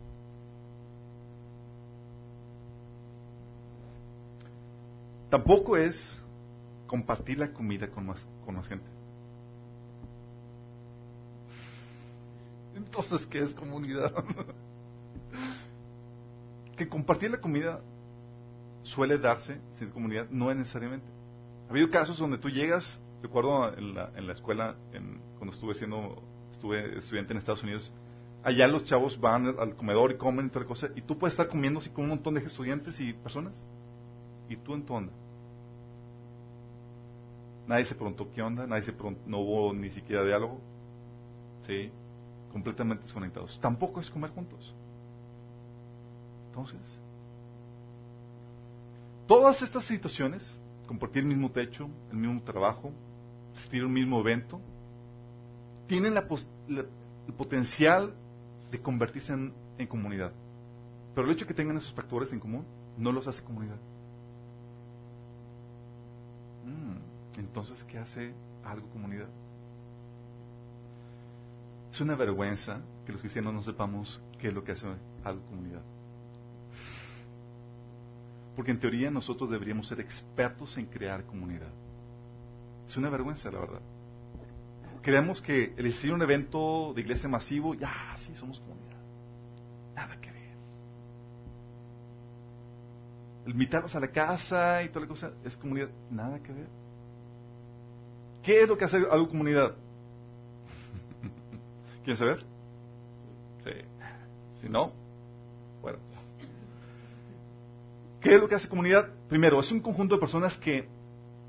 [5.30, 6.16] Tampoco es
[6.86, 8.86] compartir la comida con más, con más gente.
[12.76, 14.12] Entonces, ¿qué es comunidad?
[16.76, 17.80] que compartir la comida
[18.82, 21.06] suele darse sin comunidad, no es necesariamente.
[21.66, 24.76] Ha habido casos donde tú llegas, recuerdo en la, en la escuela,
[25.38, 27.92] cuando estuve siendo, estuve estudiante en Estados Unidos,
[28.42, 31.48] allá los chavos van al comedor y comen y toda cosa, y tú puedes estar
[31.48, 33.52] comiendo así con un montón de estudiantes y personas,
[34.48, 35.12] y tú en tu onda.
[37.66, 40.60] Nadie se preguntó qué onda, nadie se preguntó, no hubo ni siquiera diálogo,
[41.66, 41.90] sí,
[42.52, 43.58] completamente desconectados.
[43.60, 44.72] Tampoco es comer juntos.
[46.48, 46.80] Entonces,
[49.26, 52.92] todas estas situaciones, compartir el mismo techo, el mismo trabajo,
[53.56, 54.60] asistir a un mismo evento,
[55.86, 58.14] tienen el potencial
[58.70, 60.32] de convertirse en, comunidad.
[61.14, 62.64] Pero el hecho de que tengan esos factores en común
[62.98, 63.76] no los hace comunidad.
[66.64, 68.32] Mm, entonces, ¿qué hace
[68.64, 69.28] algo comunidad?
[71.92, 74.86] Es una vergüenza que los cristianos no sepamos qué es lo que hace
[75.24, 75.82] algo comunidad.
[78.54, 81.72] Porque en teoría nosotros deberíamos ser expertos en crear comunidad.
[82.86, 83.80] Es una vergüenza, la verdad.
[85.02, 88.96] Creemos que el existir un evento de iglesia masivo, ya, sí, somos comunidad.
[89.94, 90.56] Nada que ver.
[93.46, 95.88] El invitarnos a la casa y toda la cosa es comunidad.
[96.10, 96.68] Nada que ver.
[98.42, 99.74] ¿Qué es lo que hace algo comunidad?
[102.04, 102.44] ¿Quieren saber?
[103.64, 103.70] Sí.
[104.60, 104.92] Si no,
[105.82, 105.98] bueno.
[108.20, 109.08] ¿Qué es lo que hace comunidad?
[109.28, 110.88] Primero, es un conjunto de personas que,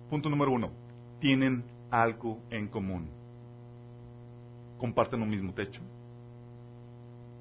[0.09, 0.71] punto número uno,
[1.19, 3.09] tienen algo en común.
[4.77, 5.81] Comparten un mismo techo,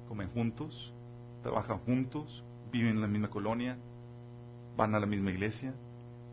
[0.07, 0.93] comen juntos,
[1.43, 3.77] trabajan juntos, viven en la misma colonia,
[4.75, 5.73] van a la misma iglesia,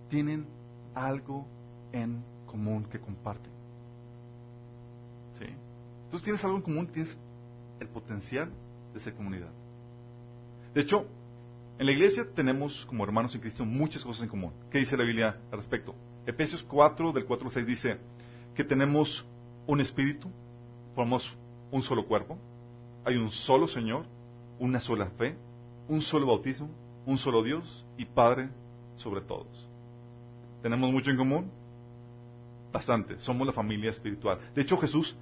[0.08, 0.46] tienen
[0.94, 1.46] algo
[1.92, 3.52] en común que comparten.
[5.32, 5.46] ¿Sí?
[6.04, 7.16] Entonces tienes algo en común, tienes
[7.80, 8.50] el potencial
[8.94, 9.50] de ser comunidad.
[10.72, 11.06] De hecho,
[11.78, 14.52] en la iglesia tenemos como hermanos en Cristo muchas cosas en común.
[14.70, 15.94] ¿Qué dice la Biblia al respecto?
[16.26, 17.98] Efesios 4, del 4 al 6 dice
[18.54, 19.24] que tenemos
[19.66, 20.30] un espíritu,
[20.94, 21.36] formamos
[21.70, 22.38] un solo cuerpo,
[23.04, 24.06] hay un solo Señor,
[24.58, 25.36] una sola fe,
[25.88, 26.70] un solo bautismo,
[27.06, 28.48] un solo Dios y Padre
[28.96, 29.68] sobre todos.
[30.62, 31.50] ¿Tenemos mucho en común?
[32.72, 33.20] Bastante.
[33.20, 34.38] Somos la familia espiritual.
[34.54, 35.16] De hecho, Jesús,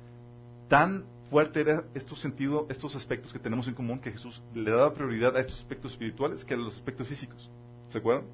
[0.69, 4.95] tan fuerte era estos sentidos, estos aspectos que tenemos en común, que Jesús le daba
[4.95, 7.51] prioridad a estos aspectos espirituales que a los aspectos físicos.
[7.89, 8.27] ¿Se acuerdan?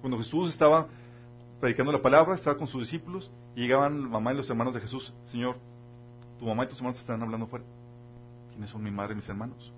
[0.00, 0.88] Cuando Jesús estaba
[1.64, 4.82] predicando la palabra, estaba con sus discípulos, y llegaban la mamá y los hermanos de
[4.82, 5.56] Jesús, Señor,
[6.38, 7.64] tu mamá y tus hermanos están hablando fuera.
[8.50, 9.72] ¿Quiénes son mi madre y mis hermanos?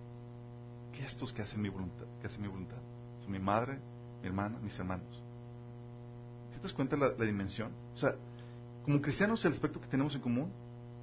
[0.93, 2.05] ¿Qué estos que hacen mi voluntad?
[2.21, 2.79] Que hacen mi voluntad?
[3.23, 3.79] Son mi madre,
[4.21, 5.23] mi hermana, mis hermanos.
[6.51, 7.71] ¿Si te das cuenta la, la dimensión?
[7.95, 8.17] O sea,
[8.83, 10.51] como cristianos el aspecto que tenemos en común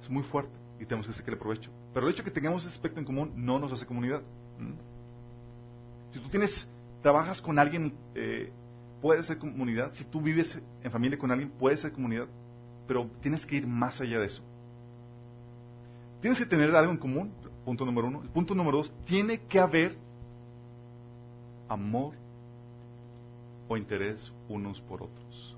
[0.02, 1.70] es muy fuerte y tenemos que sacarle provecho.
[1.94, 4.20] Pero el hecho de que tengamos ese aspecto en común no nos hace comunidad.
[6.10, 6.68] Si tú tienes,
[7.00, 8.52] trabajas con alguien, eh,
[9.04, 9.92] puede ser comunidad.
[9.92, 12.26] Si tú vives en familia con alguien, puede ser comunidad.
[12.88, 14.42] Pero tienes que ir más allá de eso.
[16.22, 17.30] Tienes que tener algo en común,
[17.66, 18.22] punto número uno.
[18.22, 19.94] El punto número dos, tiene que haber
[21.68, 22.14] amor
[23.68, 25.54] o interés unos por otros.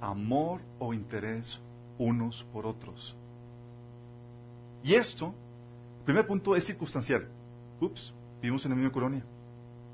[0.00, 1.60] Amor o interés
[1.98, 3.16] unos por otros.
[4.84, 5.34] Y esto,
[5.98, 7.28] el primer punto es circunstancial.
[7.80, 9.24] Ups, vivimos en la misma colonia.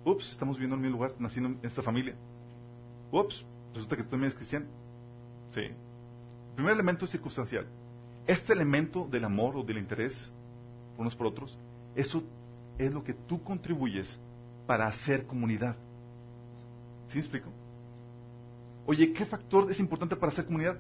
[0.05, 2.15] Ups, estamos viviendo en mismo lugar, naciendo en esta familia.
[3.11, 4.67] Ups, resulta que tú también eres cristiano.
[5.53, 5.63] Sí.
[5.63, 7.67] El primer elemento es circunstancial.
[8.27, 10.31] Este elemento del amor o del interés
[10.97, 11.59] unos por otros,
[11.95, 12.23] eso
[12.79, 14.19] es lo que tú contribuyes
[14.67, 15.77] para hacer comunidad.
[17.09, 17.49] ¿Sí me explico?
[18.87, 20.79] Oye, ¿qué factor es importante para hacer comunidad?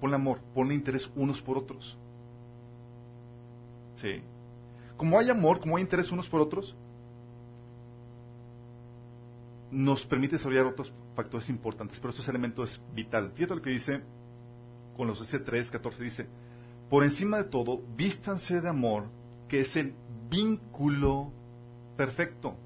[0.00, 1.96] Ponle amor, ponle interés unos por otros.
[3.96, 4.20] ¿Sí?
[4.96, 6.74] Como hay amor, como hay interés unos por otros,
[9.76, 13.30] nos permite desarrollar otros factores importantes, pero este elemento es vital.
[13.34, 14.00] Fíjate lo que dice
[14.96, 16.26] con los S3, 14, dice,
[16.88, 19.04] por encima de todo, vístanse de amor,
[19.48, 19.94] que es el
[20.30, 21.30] vínculo
[21.94, 22.56] perfecto.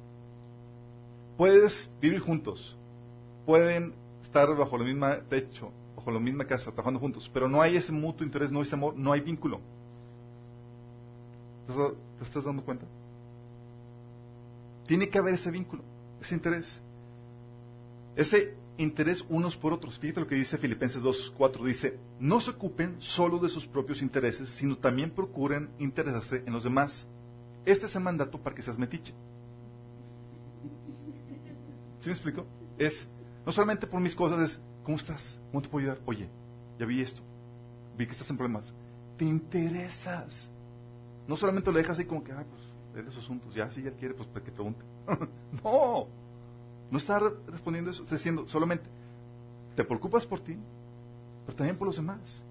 [1.36, 2.78] Puedes vivir juntos,
[3.44, 3.92] pueden
[4.22, 7.90] estar bajo el mismo techo, bajo la misma casa, trabajando juntos, pero no hay ese
[7.90, 9.60] mutuo interés, no hay ese amor, no hay vínculo.
[11.66, 12.86] ¿Te estás dando cuenta?
[14.86, 15.82] Tiene que haber ese vínculo,
[16.20, 16.80] ese interés.
[18.20, 19.98] Ese interés unos por otros.
[19.98, 21.64] Fíjate lo que dice Filipenses 2.4.
[21.64, 26.64] Dice, no se ocupen solo de sus propios intereses, sino también procuren interesarse en los
[26.64, 27.06] demás.
[27.64, 29.14] Este es el mandato para que seas metiche.
[32.00, 32.44] ¿Sí me explico?
[32.76, 33.08] Es,
[33.46, 35.38] no solamente por mis cosas, es, ¿Cómo estás?
[35.50, 36.02] ¿Cómo te puedo ayudar?
[36.04, 36.28] Oye,
[36.78, 37.22] ya vi esto.
[37.96, 38.70] Vi que estás en problemas.
[39.16, 40.50] Te interesas.
[41.26, 43.54] No solamente lo dejas así como que, ah, pues, de esos asuntos.
[43.54, 44.84] Ya, si él quiere, pues, que pregunte.
[45.64, 46.19] no.
[46.90, 48.02] No está respondiendo eso.
[48.02, 48.84] Está diciendo, solamente
[49.76, 50.56] te preocupas por ti,
[51.46, 52.42] pero también por los demás.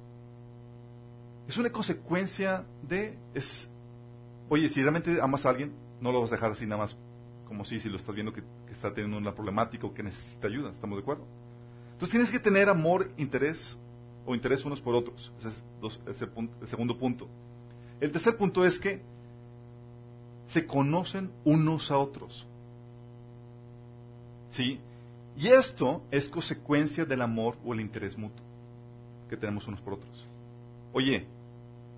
[1.47, 3.69] Es una consecuencia de, es,
[4.49, 6.95] oye, si realmente amas a alguien, no lo vas a dejar así nada más
[7.49, 10.69] como si, si lo estás viendo que, está teniendo una problemática o que necesita ayuda,
[10.69, 11.25] ¿estamos de acuerdo?
[11.93, 13.75] Entonces tienes que tener amor, interés
[14.25, 15.34] o interés unos por otros.
[15.39, 15.63] Ese es
[16.62, 17.28] el segundo punto.
[17.99, 19.02] El tercer punto es que
[20.45, 22.45] se conocen unos a otros.
[24.60, 24.78] ¿Sí?
[25.38, 28.45] Y esto es consecuencia del amor o el interés mutuo
[29.30, 30.28] que tenemos unos por otros.
[30.91, 31.26] Oye,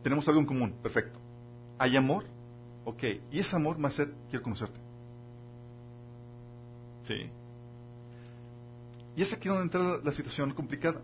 [0.03, 1.17] tenemos algo en común, perfecto.
[1.79, 2.23] ¿Hay amor?
[2.85, 4.79] Ok, y ese amor me hace, quiero conocerte.
[7.01, 7.31] Sí.
[9.15, 11.01] Y es aquí donde entra la situación complicada.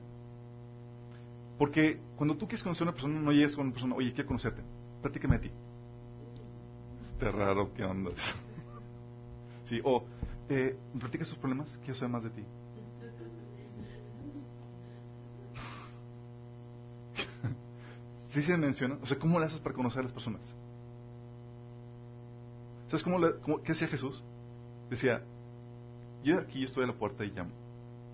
[1.57, 4.27] Porque cuando tú quieres conocer a una persona, no llegas con una persona, oye, quiero
[4.27, 4.61] conocerte,
[5.01, 5.49] platícame a ti.
[7.13, 8.11] Está raro, ¿qué onda?
[9.63, 10.05] sí, o,
[10.49, 11.77] eh, ¿me platicas tus problemas?
[11.79, 12.43] Quiero saber más de ti.
[18.29, 20.41] sí se menciona, o sea, ¿cómo le haces para conocer a las personas?
[22.87, 23.19] ¿Sabes cómo,
[23.63, 24.23] qué hacía Jesús?
[24.89, 25.21] Decía,
[26.23, 27.51] yo aquí estoy a la puerta y llamo.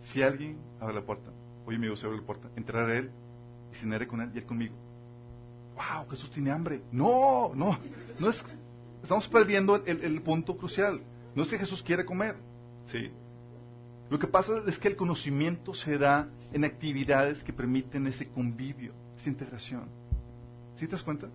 [0.02, 1.30] Si alguien abre la puerta,
[1.66, 3.12] oye amigo, se abre la puerta, entraré a él
[3.72, 4.74] y cenaré con él y él conmigo.
[5.76, 6.10] ¡Wow!
[6.10, 6.82] Jesús tiene hambre.
[6.92, 7.78] No, no,
[8.20, 8.44] no es.
[9.02, 11.02] Estamos perdiendo el, punto crucial.
[11.36, 12.36] No es que Jesús quiere comer,
[12.86, 13.12] ¿sí?
[14.10, 18.94] Lo que pasa es que el conocimiento se da en actividades que permiten ese convivio,
[19.18, 19.88] esa integración.
[20.76, 21.28] ¿Sí te das cuenta?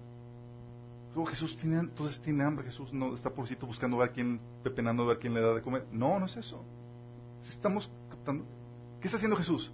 [1.14, 5.04] Oh, Jesús tiene, entonces tiene hambre, Jesús no está por sitio buscando ver quién, pepenando
[5.04, 5.86] ver quién le da de comer.
[5.90, 6.62] No, no es eso.
[7.42, 8.44] Estamos captando.
[9.00, 9.72] ¿Qué está haciendo Jesús?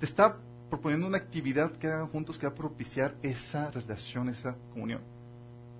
[0.00, 0.38] Te está
[0.70, 5.02] proponiendo una actividad que hagan juntos que va a propiciar esa relación, esa comunión.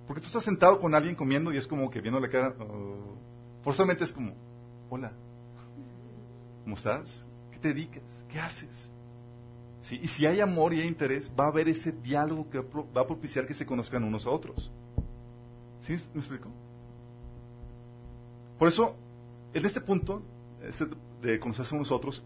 [0.05, 3.17] Porque tú estás sentado con alguien comiendo y es como que viendo la cara, oh,
[3.65, 4.31] forzosamente es como,
[4.91, 5.11] hola,
[6.63, 7.19] ¿cómo estás?
[7.51, 8.03] ¿Qué te dedicas?
[8.31, 8.89] ¿Qué haces?
[9.89, 13.07] Y si hay amor y hay interés, va a haber ese diálogo que va a
[13.07, 14.71] propiciar que se conozcan unos a otros.
[15.81, 16.49] ¿Sí me explico?
[18.59, 18.95] Por eso,
[19.53, 20.21] en este punto,
[20.61, 20.85] este
[21.21, 22.23] de conocerse unos a otros,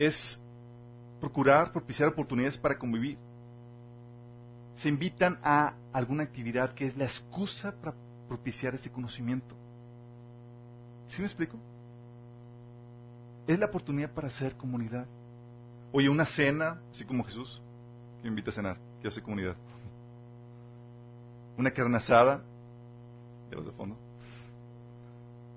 [0.00, 0.38] es
[1.20, 3.18] procurar propiciar oportunidades para convivir.
[4.74, 7.94] Se invitan a alguna actividad que es la excusa para
[8.30, 9.56] propiciar ese conocimiento.
[11.08, 11.58] ¿Sí me explico?
[13.48, 15.04] Es la oportunidad para hacer comunidad.
[15.90, 17.60] Oye, una cena, así como Jesús,
[18.22, 19.56] que invita a cenar, que hace comunidad.
[21.58, 22.44] Una carne asada,
[23.50, 23.96] de los de fondo.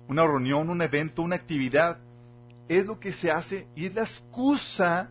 [0.08, 1.98] Una reunión, un evento, una actividad,
[2.68, 5.10] es lo que se hace y es la excusa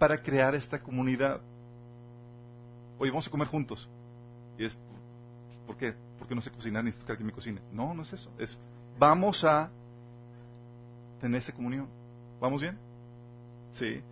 [0.00, 1.40] para crear esta comunidad.
[2.98, 3.88] Oye, vamos a comer juntos.
[4.58, 4.76] Y es,
[5.66, 5.94] ¿por qué?
[6.18, 7.60] Porque no sé cocinar, ni que me cocine.
[7.72, 8.30] No, no es eso.
[8.38, 8.56] Es,
[8.98, 9.70] vamos a
[11.20, 11.88] tener esa comunión.
[12.40, 12.78] ¿Vamos bien?
[13.72, 14.02] Sí.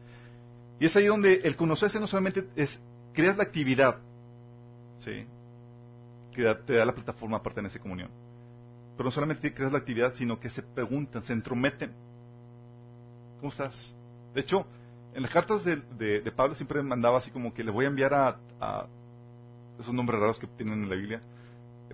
[0.79, 2.81] Y es ahí donde el conocerse no solamente es
[3.13, 3.99] crear la actividad,
[4.99, 5.27] ¿sí?
[6.33, 8.11] que te da la plataforma para tener esa comunión.
[8.97, 11.93] Pero no solamente creas la actividad, sino que se preguntan, se entrometen.
[13.41, 13.95] ¿Cómo estás?
[14.35, 14.67] De hecho,
[15.15, 18.37] en las cartas de, Pablo siempre mandaba así como que le voy a enviar a,
[19.79, 21.21] esos nombres raros que tienen en la Biblia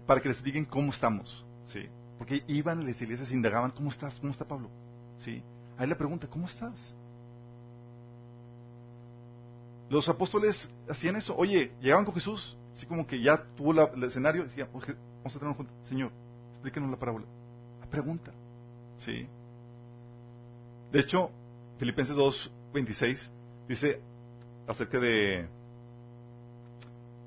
[0.06, 1.88] para que les digan cómo estamos, ¿sí?
[2.18, 4.14] Porque iban a las iglesias indagaban, ¿cómo estás?
[4.16, 4.70] ¿Cómo está Pablo?
[5.18, 5.42] ¿Sí?
[5.76, 6.94] Ahí le pregunta, ¿cómo estás?
[9.88, 11.36] Los apóstoles hacían eso.
[11.36, 15.38] Oye, llegaban con Jesús, así como que ya tuvo el escenario, y decían, vamos a
[15.38, 15.74] tener juntos.
[15.84, 16.10] Señor,
[16.52, 17.26] explíquenos la parábola.
[17.80, 18.32] La pregunta.
[18.98, 19.28] ¿Sí?
[20.92, 21.30] De hecho,
[21.78, 23.30] Filipenses 2, 26
[23.68, 24.00] dice
[24.66, 25.46] acerca de,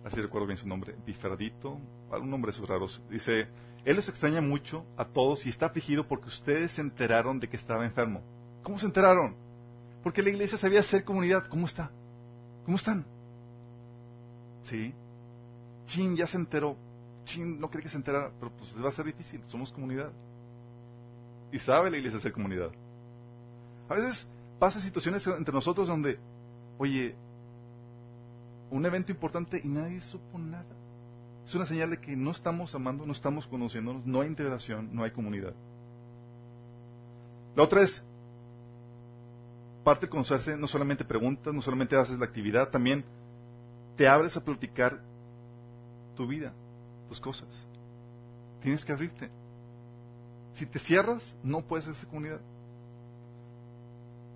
[0.06, 1.80] así recuerdo bien su nombre, Biferdito,
[2.12, 3.02] un nombre de esos raros.
[3.10, 3.48] Dice,
[3.86, 7.58] Él los extraña mucho a todos y está afligido porque ustedes se enteraron de que
[7.58, 8.22] estaba enfermo.
[8.64, 9.36] ¿Cómo se enteraron?
[10.04, 11.48] Porque la iglesia sabía hacer comunidad.
[11.48, 11.92] ¿Cómo está?
[12.66, 13.06] ¿Cómo están?
[14.64, 14.94] ¿Sí?
[15.88, 16.78] Chin, ya se enteró.
[17.26, 19.42] Chin, no cree que se enterara, pero pues va a ser difícil.
[19.48, 20.12] Somos comunidad.
[21.52, 22.70] Y sabe la iglesia hacer comunidad.
[23.90, 24.28] A veces
[24.60, 26.20] pasa situaciones entre nosotros donde,
[26.78, 27.16] oye,
[28.72, 30.76] un evento importante y nadie supo nada.
[31.46, 35.04] Es una señal de que no estamos amando, no estamos conociéndonos, no hay integración, no
[35.04, 35.54] hay comunidad.
[37.56, 38.04] La otra es,
[39.84, 43.04] parte de conocerse, no solamente preguntas, no solamente haces la actividad, también
[43.98, 45.02] te abres a platicar
[46.16, 46.54] tu vida,
[47.08, 47.66] tus cosas.
[48.62, 49.30] Tienes que abrirte.
[50.54, 52.42] Si te cierras, no puedes hacer comunidad.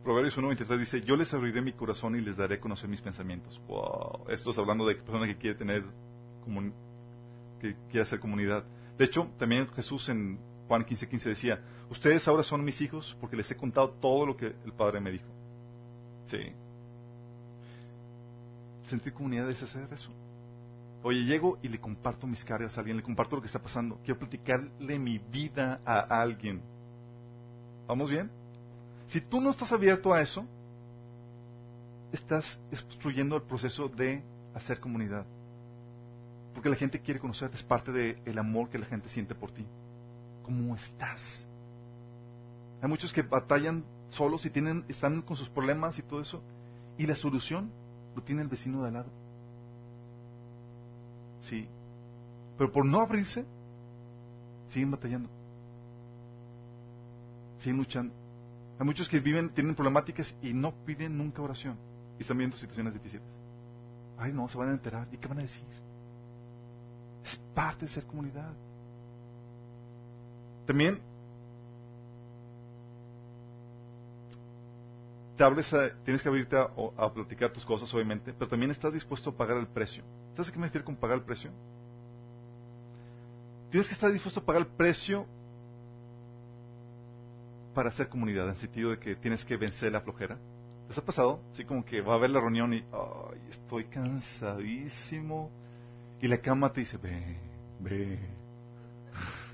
[0.04, 3.62] Proverbios 1.23 dice, yo les abriré mi corazón y les daré a conocer mis pensamientos.
[3.68, 5.86] Wow, esto es hablando de persona que quiere tener,
[7.62, 8.66] que quiere hacer comunidad.
[8.97, 10.38] De hecho, también Jesús en
[10.68, 14.36] Juan 15:15 15 decía, ustedes ahora son mis hijos porque les he contado todo lo
[14.36, 15.30] que el Padre me dijo.
[16.26, 16.51] Sí.
[18.89, 20.12] Sentir comunidad es hacer eso.
[21.01, 23.99] Oye, llego y le comparto mis cargas a alguien, le comparto lo que está pasando.
[24.04, 26.62] Quiero platicarle mi vida a alguien.
[27.88, 28.42] ¿Vamos bien?
[29.14, 30.43] Si tú no estás abierto a eso,
[32.11, 34.24] estás obstruyendo el proceso de
[34.55, 35.28] hacer comunidad.
[36.51, 39.68] Porque la gente quiere conocerte, es parte del amor que la gente siente por ti.
[40.41, 41.45] ¿Cómo estás?
[42.82, 46.41] Hay muchos que batallan solos y tienen, están con sus problemas y todo eso.
[46.97, 47.70] Y la solución
[48.16, 49.11] lo tiene el vecino de al lado.
[51.41, 51.68] Sí.
[52.57, 53.45] Pero por no abrirse,
[54.70, 55.30] siguen batallando.
[57.59, 58.22] Siguen luchando.
[58.80, 61.78] Hay muchos que viven, tienen problemáticas y no piden nunca oración.
[62.17, 63.26] Y están viendo situaciones difíciles.
[64.17, 65.07] Ay, no, se van a enterar.
[65.11, 65.63] ¿Y qué van a decir?
[67.24, 68.51] Es parte de ser comunidad.
[70.65, 70.99] También
[75.38, 79.34] te abres tienes que abrirte a, platicar tus cosas, obviamente, pero también estás dispuesto a
[79.34, 80.03] pagar el precio.
[80.34, 81.51] ¿Sabes a qué me refiero con pagar el precio?
[83.71, 85.26] Tienes que estar dispuesto a pagar el precio
[87.74, 90.38] para hacer comunidad, en el sentido de que tienes que vencer la flojera.
[90.88, 91.41] ¿Les ha pasado?
[91.53, 95.49] Así como que va a haber la reunión y, ay, estoy cansadísimo.
[96.21, 97.38] Y la cama te dice, ve,
[97.80, 98.19] ve.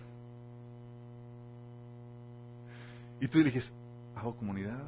[3.22, 3.74] Y tú dices,
[4.15, 4.82] hago comunidad.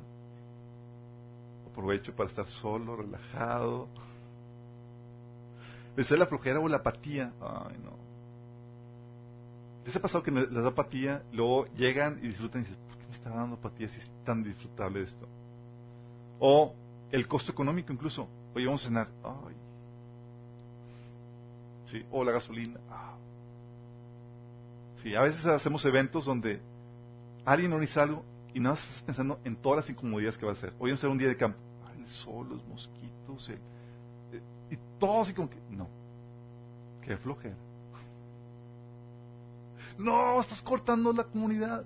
[1.70, 3.90] Aprovecho para estar solo, relajado.
[5.96, 7.34] Vencer la flojera o la apatía.
[7.42, 7.92] Ay, no.
[9.86, 11.24] ¿Les ha pasado que les da apatía?
[11.32, 14.42] Luego llegan y disfrutan y dicen, ¿por qué me está dando apatía si es tan
[14.42, 15.28] disfrutable esto?
[16.40, 16.74] O
[17.12, 18.28] el costo económico incluso.
[18.56, 19.08] Oye, vamos a cenar.
[19.24, 19.56] Ay.
[21.86, 22.06] Sí.
[22.10, 22.80] O la gasolina.
[22.90, 23.16] Ah.
[25.04, 26.62] Sí, a veces hacemos eventos donde
[27.44, 30.56] alguien organiza algo y nada más estás pensando en todas las incomodidades que va a
[30.56, 30.70] ser.
[30.80, 31.60] Hoy vamos a hacer un día de campo.
[31.88, 35.88] Ay, el sol, los mosquitos, el, eh, y todo así como que, no.
[37.02, 37.56] Qué flojera.
[39.98, 41.84] No, estás cortando la comunidad.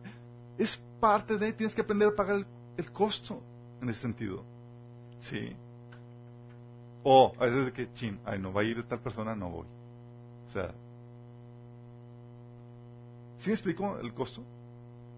[0.58, 2.46] Es parte de, tienes que aprender a pagar
[2.78, 3.42] el costo
[3.82, 4.44] en ese sentido.
[5.20, 5.56] Sí.
[7.04, 9.68] O a veces de que, chin, ay, no va a ir tal persona, no voy.
[10.48, 10.74] O sea,
[13.38, 14.44] ¿sí me explico el costo?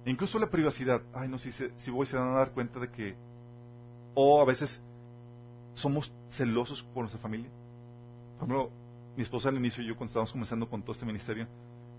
[0.06, 1.02] Incluso la privacidad.
[1.14, 3.16] Ay, no, si, si voy se van a dar cuenta de que...
[4.16, 4.82] O a veces
[5.74, 7.50] somos celosos por nuestra familia.
[8.40, 8.72] Por ejemplo,
[9.16, 11.48] mi esposa al inicio y yo cuando estábamos comenzando con todo este ministerio,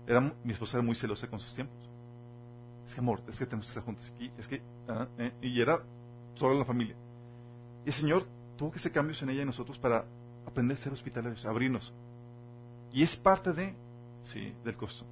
[0.05, 1.88] era, mi esposa era muy celosa con sus tiempos.
[2.89, 4.63] Es que amor, es que tenemos que estar juntos aquí, es que...
[4.87, 5.79] Ah, eh, y era
[6.33, 6.95] solo la familia.
[7.85, 8.25] Y el Señor
[8.57, 10.05] tuvo que hacer cambios en ella y nosotros para
[10.47, 11.93] aprender a ser hospitalarios, abrirnos.
[12.91, 13.75] Y es parte de,
[14.23, 15.05] sí, del costo.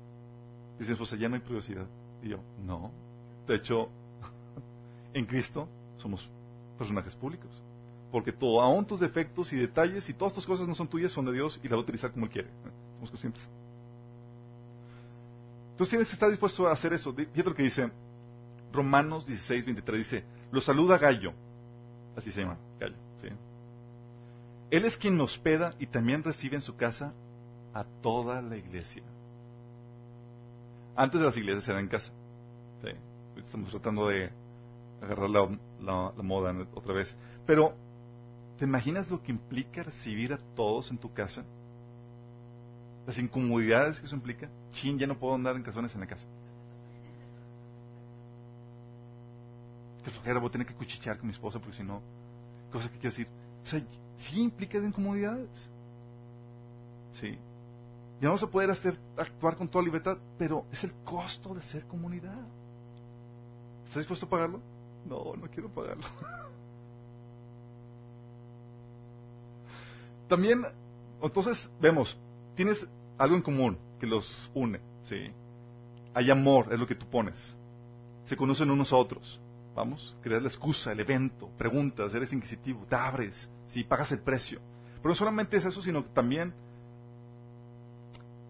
[0.79, 1.85] Dice pues ya no hay privacidad.
[2.23, 2.91] Y yo, no.
[3.45, 3.89] De hecho,
[5.13, 6.27] en Cristo somos
[6.79, 7.61] personajes públicos.
[8.11, 11.25] Porque todo, aún tus defectos y detalles y todas tus cosas no son tuyas, son
[11.25, 12.49] de Dios y la va a utilizar como Él quiere.
[12.95, 13.47] Somos conscientes.
[15.77, 17.13] Entonces tienes que estar dispuesto a hacer eso.
[17.13, 17.91] Fíjate lo que dice
[18.73, 19.99] Romanos 16, 23.
[19.99, 21.33] Dice, lo saluda Gallo.
[22.15, 22.95] Así se llama, Gallo.
[23.21, 23.27] ¿sí?
[24.71, 27.13] Él es quien nos hospeda y también recibe en su casa
[27.75, 29.03] a toda la iglesia.
[30.95, 32.11] Antes de las iglesias era en casa.
[32.81, 32.89] ¿sí?
[33.39, 34.31] Estamos tratando de
[34.99, 37.15] agarrar la, moda otra vez.
[37.45, 37.75] Pero,
[38.57, 41.45] ¿te imaginas lo que implica recibir a todos en tu casa?
[43.05, 44.49] Las incomodidades que eso implica.
[44.77, 46.27] Chin, ya no puedo andar en casones en la casa.
[50.03, 52.01] que flojera, voy a tener que cuchichear con mi esposa porque si no,
[52.71, 53.27] cosas que quiero decir.
[53.63, 53.83] O sea,
[54.17, 55.67] sí implica incomodidades.
[57.13, 57.39] Sí.
[58.21, 61.87] Y vamos a poder hacer, actuar con toda libertad, pero es el costo de ser
[61.87, 62.39] comunidad.
[63.83, 64.61] ¿Estás dispuesto a pagarlo?
[65.05, 66.05] No, no quiero pagarlo.
[70.29, 70.63] También,
[71.21, 72.17] entonces, vemos,
[72.55, 72.85] tienes
[73.17, 75.31] algo en común que los une, ¿sí?
[76.13, 77.55] Hay amor, es lo que tú pones.
[78.25, 79.39] Se conocen unos a otros.
[79.75, 84.59] Vamos, creas la excusa, el evento, preguntas, eres inquisitivo, te abres, si pagas el precio.
[84.95, 86.53] Pero no solamente es eso, sino que también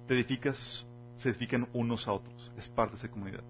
[0.07, 0.85] te edificas,
[1.17, 2.51] se edifican unos a otros.
[2.57, 3.43] Es parte de esa comunidad.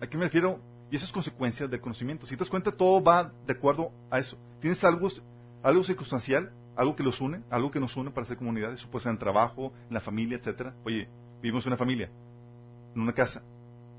[0.00, 0.58] ¿A qué me refiero?
[0.90, 2.26] Y eso es consecuencia del conocimiento.
[2.26, 4.36] Si te das cuenta, todo va de acuerdo a eso.
[4.60, 5.08] Tienes algo,
[5.62, 8.72] algo circunstancial, algo que los une, algo que nos une para ser comunidad.
[8.72, 10.74] Eso puede ser trabajo, en la familia, etcétera.
[10.82, 11.08] Oye,
[11.42, 12.10] vivimos en una familia,
[12.94, 13.42] en una casa.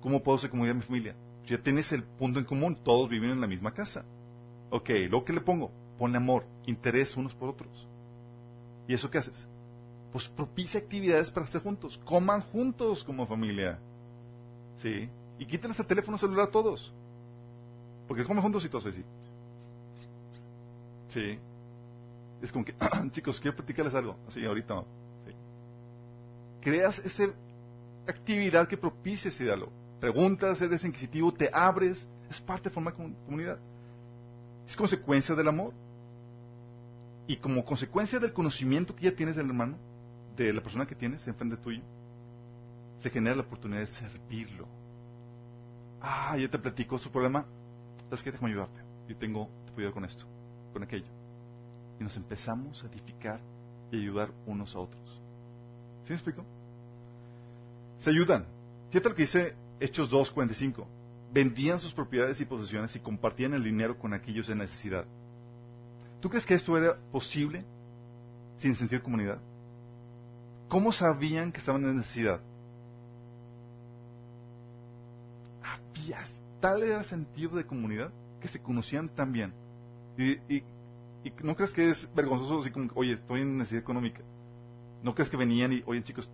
[0.01, 1.15] ¿Cómo puedo ser comunidad en mi familia?
[1.45, 4.03] Ya tienes el punto en común, todos viven en la misma casa.
[4.71, 7.87] Ok, lo que le pongo, pone amor, interés unos por otros.
[8.87, 9.47] ¿Y eso qué haces?
[10.11, 13.77] Pues propicia actividades para estar juntos, coman juntos como familia.
[14.77, 15.07] Sí.
[15.37, 16.91] Y quítenles el teléfono celular a todos.
[18.07, 19.03] Porque comen juntos y todos así.
[21.09, 21.37] Sí.
[22.41, 22.73] Es como que,
[23.11, 24.17] chicos, quiero platicarles algo.
[24.27, 24.83] Así, ahorita.
[25.25, 25.33] Sí.
[26.61, 27.25] Creas esa
[28.07, 29.71] actividad que propicia ese diálogo.
[29.99, 32.07] Preguntas, eres inquisitivo, te abres.
[32.29, 33.59] Es parte de formar comunidad.
[34.67, 35.73] Es consecuencia del amor.
[37.27, 39.77] Y como consecuencia del conocimiento que ya tienes del hermano,
[40.35, 41.81] de la persona que tienes enfrente tuyo,
[42.97, 44.67] se genera la oportunidad de servirlo.
[46.01, 47.45] Ah, ya te platico su problema.
[48.05, 48.31] ¿Sabes qué?
[48.31, 48.81] Déjame ayudarte.
[49.07, 50.25] Yo tengo, te puedo ayudar con esto,
[50.73, 51.20] con aquello.
[52.01, 53.39] Y nos empezamos a edificar
[53.91, 55.21] y ayudar unos a otros.
[56.03, 56.43] ¿Sí me explico?
[57.99, 58.47] Se ayudan.
[58.89, 60.83] Fíjate lo que dice Hechos 2.45.
[61.31, 65.05] Vendían sus propiedades y posesiones y compartían el dinero con aquellos en necesidad.
[66.21, 67.63] ¿Tú crees que esto era posible
[68.57, 69.37] sin sentir comunidad?
[70.69, 72.41] ¿Cómo sabían que estaban en necesidad?
[75.61, 76.25] Había
[76.59, 79.53] tal era el sentido de comunidad que se conocían tan bien.
[80.17, 80.63] Y,
[81.43, 84.21] no crees que es vergonzoso así como, oye, estoy en necesidad económica.
[85.03, 86.29] No crees que venían y, oye chicos,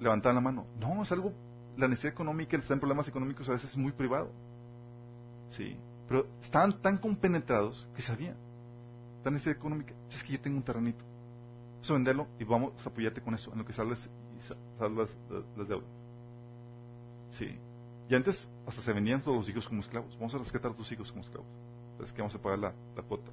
[0.00, 0.66] levantaban la mano.
[0.78, 1.32] No, es algo,
[1.76, 4.30] la necesidad económica, el estar en problemas económicos a veces es muy privado.
[5.50, 5.76] Sí,
[6.08, 8.36] pero estaban tan compenetrados que sabían
[9.26, 11.04] la necesidad económica, es que yo tengo un terrenito.
[11.74, 15.16] Vamos a venderlo y vamos a apoyarte con eso, en lo que sales y las,
[15.56, 15.88] deudas.
[17.30, 17.58] Sí.
[18.08, 20.14] Y antes hasta se vendían todos los hijos como esclavos.
[20.16, 21.48] Vamos a rescatar a tus hijos como esclavos.
[22.04, 23.32] Es que vamos a pagar la, la cuota.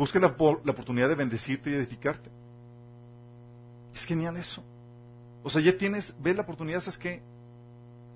[0.00, 2.30] Busca la, oportunidad de bendecirte y edificarte.
[3.94, 4.64] Es genial eso.
[5.42, 7.22] O sea, ya tienes, ves la oportunidad, ¿sabes qué?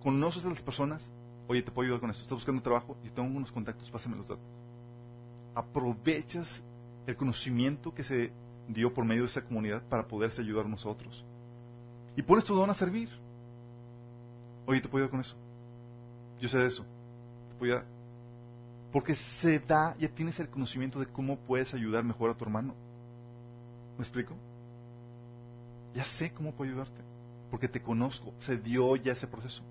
[0.03, 1.11] Conoces a las personas.
[1.47, 2.23] Oye, te puedo ayudar con esto.
[2.23, 4.65] Estás buscando trabajo y tengo unos contactos, pásame los datos
[5.55, 6.63] aprovechas
[7.07, 8.33] el conocimiento que se
[8.69, 11.25] dio por medio de esa comunidad para poderse ayudar nosotros.
[12.17, 13.09] Y pones tu don a servir.
[14.67, 15.37] Oye, ¿te puedo ayudar con eso?
[16.41, 16.85] Yo sé de eso.
[17.51, 17.94] ¿Te puedo ayudar?
[18.95, 22.77] Porque se da, ya tienes el conocimiento de cómo puedes ayudar mejor a tu hermano.
[23.99, 24.37] ¿Me explico?
[25.97, 27.01] Ya sé cómo puedo ayudarte.
[27.51, 28.33] Porque te conozco.
[28.39, 29.65] Se dio ya ese proceso.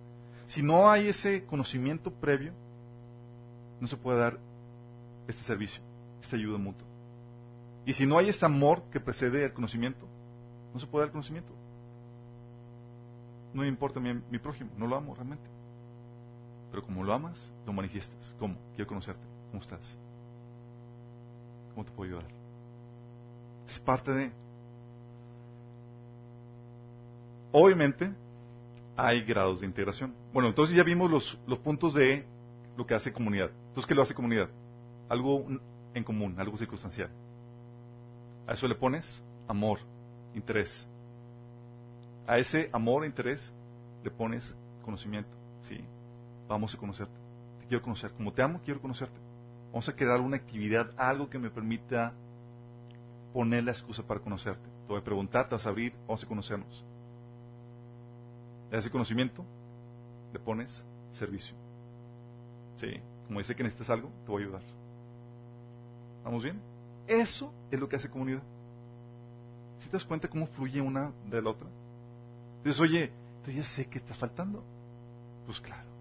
[0.45, 2.51] Si no hay ese conocimiento previo,
[3.79, 4.39] no se puede dar
[5.29, 5.81] este servicio,
[6.21, 6.85] esta ayuda mutua.
[7.85, 10.05] Y si no hay este amor que precede el conocimiento,
[10.73, 11.53] no se puede dar conocimiento.
[13.53, 15.62] No me importa mi prójimo, no lo amo realmente.
[16.73, 18.35] Pero como lo amas, lo manifiestas.
[18.37, 18.57] ¿Cómo?
[18.75, 19.23] Quiero conocerte.
[19.51, 19.97] ¿Cómo estás?
[21.73, 22.29] ¿Cómo te puedo ayudar?
[23.65, 24.31] Es parte de...
[27.53, 28.11] Obviamente,
[28.97, 30.13] hay grados de integración.
[30.33, 32.25] Bueno, entonces ya vimos los, los puntos de
[32.75, 33.51] lo que hace comunidad.
[33.67, 34.49] Entonces, ¿qué lo hace comunidad?
[35.13, 35.45] algo
[35.93, 37.09] en común, algo circunstancial.
[38.47, 39.79] A eso le pones amor,
[40.33, 40.87] interés.
[42.27, 43.51] A ese amor interés
[44.03, 44.53] le pones
[44.83, 45.31] conocimiento.
[45.63, 45.79] Sí,
[46.53, 47.13] vamos a conocerte.
[47.59, 48.11] Te quiero conocer.
[48.13, 49.19] Como te amo, quiero conocerte.
[49.71, 52.13] Vamos a crear una actividad, algo que me permita
[53.33, 54.63] poner la excusa para conocerte.
[54.63, 56.85] Te voy a preguntar, te vas a abrir, vamos a conocernos.
[58.71, 59.43] A ese conocimiento
[60.31, 61.55] le pones servicio.
[62.75, 62.87] Sí,
[63.27, 64.61] como dice que necesitas algo, te voy a ayudar.
[66.23, 66.61] ¿Vamos bien?
[67.07, 68.43] Eso es lo que hace comunidad.
[69.79, 71.67] Si te das cuenta cómo fluye una de la otra?
[72.63, 73.11] Dices, oye,
[73.43, 74.63] tú ya sé que está faltando.
[75.45, 75.92] Pues claro.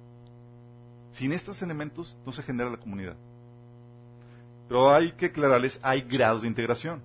[1.13, 3.17] Sin estos elementos no se genera la comunidad.
[4.69, 7.03] Pero hay que aclararles, hay grados de integración.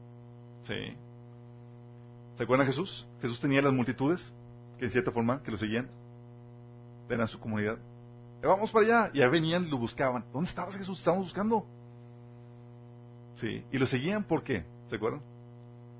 [0.64, 0.96] ¿Sí?
[2.38, 3.06] ¿Se acuerdan de Jesús?
[3.22, 4.32] Jesús tenía las multitudes,
[4.78, 5.90] que de cierta forma, que lo seguían.
[7.10, 7.78] Eran su comunidad.
[8.42, 9.12] Vamos para allá.
[9.14, 10.24] Y ya venían y lo buscaban.
[10.32, 11.00] ¿Dónde estabas Jesús?
[11.00, 11.66] Estamos buscando.
[13.38, 14.66] Sí, y lo seguían ¿por qué?
[14.90, 15.22] ¿Se acuerdan?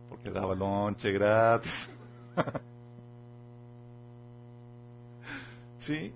[0.10, 1.90] Porque daba lonche gratis.
[5.80, 6.14] sí,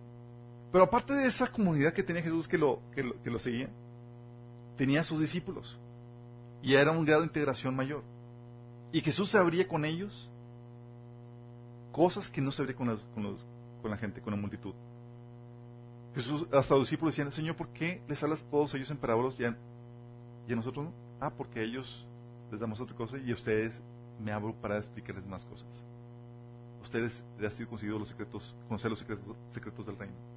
[0.72, 3.70] pero aparte de esa comunidad que tenía Jesús que lo, que lo, que lo seguía,
[4.78, 5.78] tenía a sus discípulos.
[6.62, 8.04] Y era un grado de integración mayor.
[8.92, 10.30] Y Jesús se abría con ellos
[11.92, 13.38] cosas que no se abría con, con,
[13.82, 14.74] con la gente, con la multitud.
[16.16, 19.40] Jesús, hasta los discípulos decían, Señor, ¿por qué les hablas a todos ellos en parábolas
[19.40, 20.94] y a, a nosotros no?
[21.20, 22.06] Ah, porque ellos
[22.52, 23.82] les damos otra cosa y a ustedes
[24.20, 25.68] me abro para explicarles más cosas.
[26.82, 30.31] ustedes les ha sido conseguido los secretos, conocer los secretos, secretos del reino.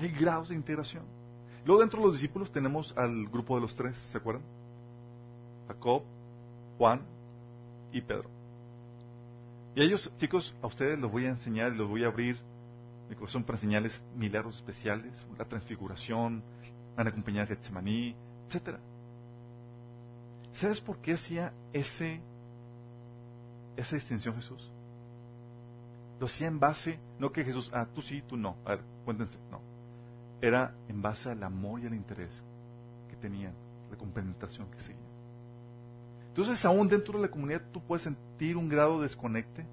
[0.00, 1.04] Hay grados de integración.
[1.64, 4.42] Luego dentro de los discípulos tenemos al grupo de los tres, ¿se acuerdan?
[5.68, 6.02] Jacob,
[6.78, 7.02] Juan
[7.92, 8.30] y Pedro.
[9.74, 12.38] Y ellos, chicos, a ustedes los voy a enseñar y los voy a abrir
[13.08, 16.42] mi corazón para enseñarles milagros especiales, la transfiguración,
[16.96, 18.14] van a a Getsemaní,
[18.46, 18.80] etcétera.
[20.52, 22.20] ¿Sabes por qué hacía ese,
[23.76, 24.70] esa distinción Jesús?
[26.20, 29.38] lo hacía en base, no que Jesús, ah, tú sí, tú no, a ver, cuéntense,
[29.50, 29.58] no.
[30.40, 32.44] Era en base al amor y al interés
[33.08, 33.52] que tenían,
[33.90, 35.10] la compenetración que seguían.
[36.28, 39.66] Entonces, aún dentro de la comunidad tú puedes sentir un grado de desconecte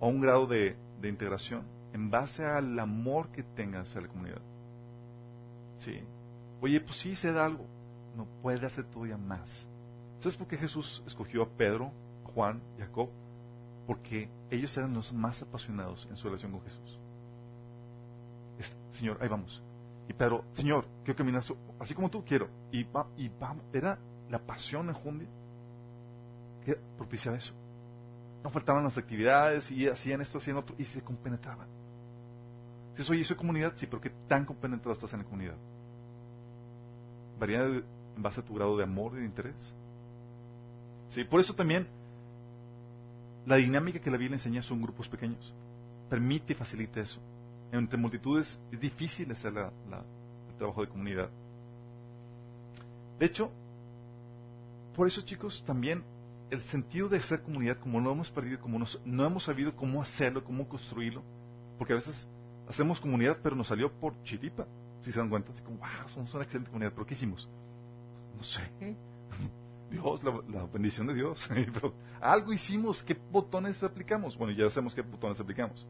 [0.00, 4.42] o un grado de, de integración en base al amor que tengas hacia la comunidad.
[5.76, 6.00] Sí.
[6.60, 7.66] Oye, pues sí, se da algo.
[8.16, 9.66] No puede darse todavía más.
[10.20, 11.92] ¿Sabes por qué Jesús escogió a Pedro,
[12.24, 13.10] a Juan y a Jacob?
[13.86, 16.98] Porque ellos eran los más apasionados en su relación con Jesús.
[18.90, 19.62] Señor, ahí vamos.
[20.08, 21.42] Y Pedro, Señor, quiero caminar
[21.80, 22.48] así como tú quiero.
[22.70, 23.64] Y, va, y vamos.
[23.72, 23.98] Era
[24.30, 25.26] la pasión en Jundi
[26.64, 27.52] que propiciaba eso.
[28.42, 31.66] No faltaban las actividades y hacían esto, hacían otro y se compenetraban.
[32.94, 35.56] Si eso hizo comunidad, sí, pero ¿qué tan compenetrado estás en la comunidad?
[37.38, 37.84] Varía en
[38.22, 39.74] base a tu grado de amor y de interés.
[41.08, 41.88] Sí, por eso también
[43.46, 45.52] la dinámica que la Biblia enseña son grupos pequeños.
[46.08, 47.20] Permite y facilita eso.
[47.74, 51.28] Entre multitudes es difícil hacer el trabajo de comunidad.
[53.18, 53.50] De hecho,
[54.94, 56.04] por eso chicos, también
[56.50, 60.44] el sentido de ser comunidad, como no hemos perdido, como no hemos sabido cómo hacerlo,
[60.44, 61.24] cómo construirlo,
[61.76, 62.28] porque a veces
[62.68, 64.68] hacemos comunidad, pero nos salió por chiripa,
[65.00, 67.48] si se dan cuenta, así como, wow, somos una excelente comunidad, pero ¿qué hicimos?
[68.36, 68.62] No sé,
[69.90, 70.30] Dios, la,
[70.72, 71.50] bendición de Dios,
[72.20, 74.38] algo hicimos, ¿qué botones aplicamos?
[74.38, 75.84] Bueno, ya sabemos qué botones aplicamos.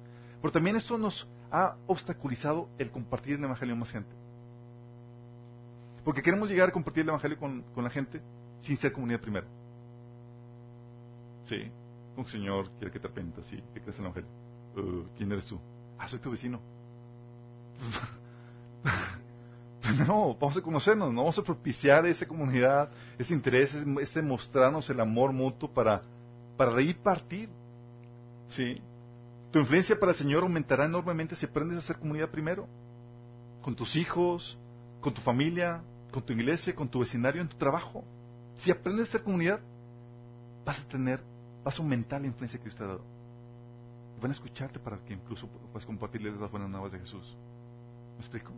[0.45, 4.14] Pero también esto nos ha obstaculizado el compartir el Evangelio más gente.
[6.05, 8.20] Porque queremos llegar a compartir el Evangelio con, con la gente
[8.59, 9.47] sin ser comunidad primero.
[11.45, 11.70] Sí,
[12.14, 14.30] un Señor quiere que te arrepientas y que crees en el Evangelio.
[14.76, 15.59] Uh, ¿Quién eres tú?
[15.99, 16.61] Ah, soy tu vecino.
[19.80, 21.22] Primero vamos a conocernos, ¿no?
[21.22, 26.03] vamos a propiciar esa comunidad, ese interés, ese mostrarnos el amor mutuo para,
[26.59, 27.49] para reír partir.
[28.47, 28.82] ¿Sí?
[29.55, 32.66] Tu influencia para el Señor aumentará enormemente si aprendes a hacer comunidad primero.
[33.62, 34.59] Con tus hijos,
[35.00, 35.80] con tu familia,
[36.11, 38.05] con tu iglesia, con tu vecindario, en tu trabajo.
[38.57, 39.61] Si aprendes a hacer comunidad,
[40.64, 41.22] vas a tener,
[41.62, 43.05] vas a aumentar la influencia que usted ha dado.
[44.20, 47.36] Van a escucharte para que incluso puedas compartirles las buenas nuevas de Jesús.
[48.14, 48.50] ¿Me explico?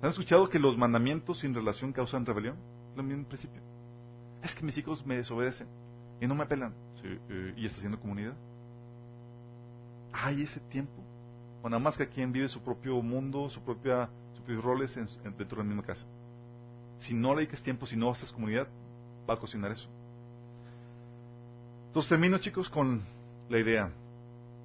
[0.00, 2.56] ¿Han escuchado que los mandamientos sin relación causan rebelión?
[2.96, 3.60] Lo mismo principio.
[4.42, 5.66] Es que mis hijos me desobedecen
[6.18, 6.72] y no me apelan.
[7.04, 8.34] Eh, ¿Y está haciendo comunidad?
[10.12, 11.02] Hay ese tiempo.
[11.62, 15.56] O nada más que quien vive su propio mundo, su propia, sus roles dentro de
[15.56, 16.06] la misma casa.
[16.98, 18.68] Si no le dedicas tiempo, si no haces comunidad,
[19.28, 19.88] va a cocinar eso.
[21.86, 23.02] Entonces termino chicos con
[23.48, 23.92] la idea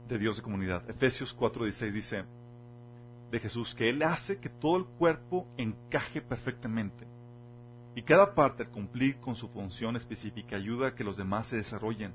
[0.07, 0.89] de Dios de comunidad.
[0.89, 2.25] Efesios 4:16 dice
[3.31, 7.05] de Jesús que Él hace que todo el cuerpo encaje perfectamente.
[7.95, 11.57] Y cada parte al cumplir con su función específica ayuda a que los demás se
[11.57, 12.13] desarrollen.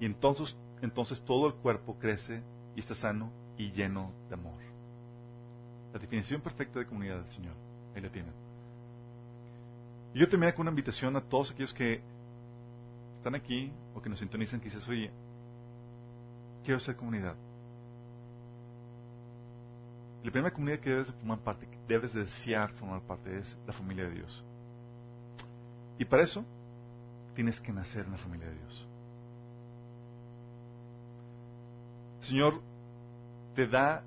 [0.00, 2.42] Y entonces, entonces todo el cuerpo crece
[2.74, 4.60] y está sano y lleno de amor.
[5.92, 7.54] La definición perfecta de comunidad del Señor.
[7.94, 8.32] Ahí la tienen.
[10.14, 12.00] Y yo termino con una invitación a todos aquellos que
[13.18, 15.10] están aquí o que nos sintonizan, que dices, oye,
[16.64, 17.34] quiero ser comunidad.
[20.22, 23.72] La primera comunidad que debes de formar parte, que debes desear formar parte, es la
[23.72, 24.44] familia de Dios.
[25.98, 26.44] Y para eso
[27.34, 28.86] tienes que nacer en la familia de Dios.
[32.20, 32.60] Señor
[33.54, 34.02] te da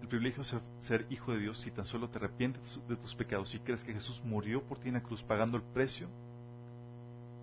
[0.00, 3.54] el privilegio de ser, hijo de Dios si tan solo te arrepientes de tus pecados
[3.54, 6.08] y crees que Jesús murió por ti en la cruz pagando el precio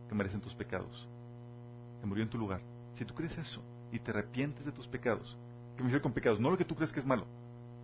[0.08, 1.08] que merecen tus pecados,
[2.02, 2.62] que murió en tu lugar.
[2.96, 5.38] Si tú crees eso y te arrepientes de tus pecados,
[5.78, 7.26] que me refiero con pecados, no lo que tú crees que es malo,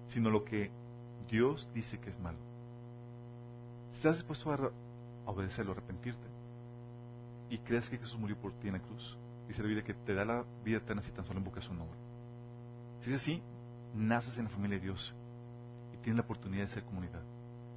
[0.07, 0.71] sino lo que
[1.29, 2.37] Dios dice que es malo.
[3.91, 4.71] Si estás dispuesto a,
[5.25, 6.27] obedecerlo, a arrepentirte,
[7.49, 10.13] y crees que Jesús murió por ti en la cruz, dice la Biblia que te
[10.13, 12.04] da la vida eterna si tan solo invocas su nombre.
[13.05, 13.39] Si es así,
[13.93, 15.13] naces en la familia de Dios
[15.93, 17.21] y tienes la oportunidad de ser comunidad.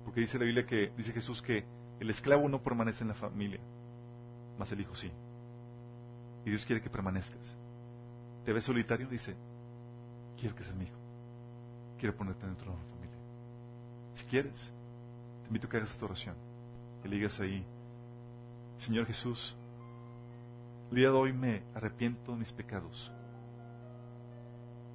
[0.02, 1.66] Porque dice la Biblia que, dice Jesús que
[2.00, 3.60] el esclavo no permanece en la familia,
[4.58, 5.12] mas el hijo sí.
[6.46, 7.54] Y Dios quiere que permanezcas.
[8.46, 9.06] ¿Te ves solitario?
[9.06, 9.36] Dice,
[10.40, 10.96] quiero que seas mi hijo.
[11.98, 13.18] Quiero ponerte dentro de una familia.
[14.14, 14.72] Si quieres,
[15.42, 16.36] te invito a que hagas esta oración.
[17.02, 17.66] Que le digas ahí,
[18.78, 19.54] Señor Jesús,
[20.90, 23.12] el día de hoy me arrepiento de mis pecados.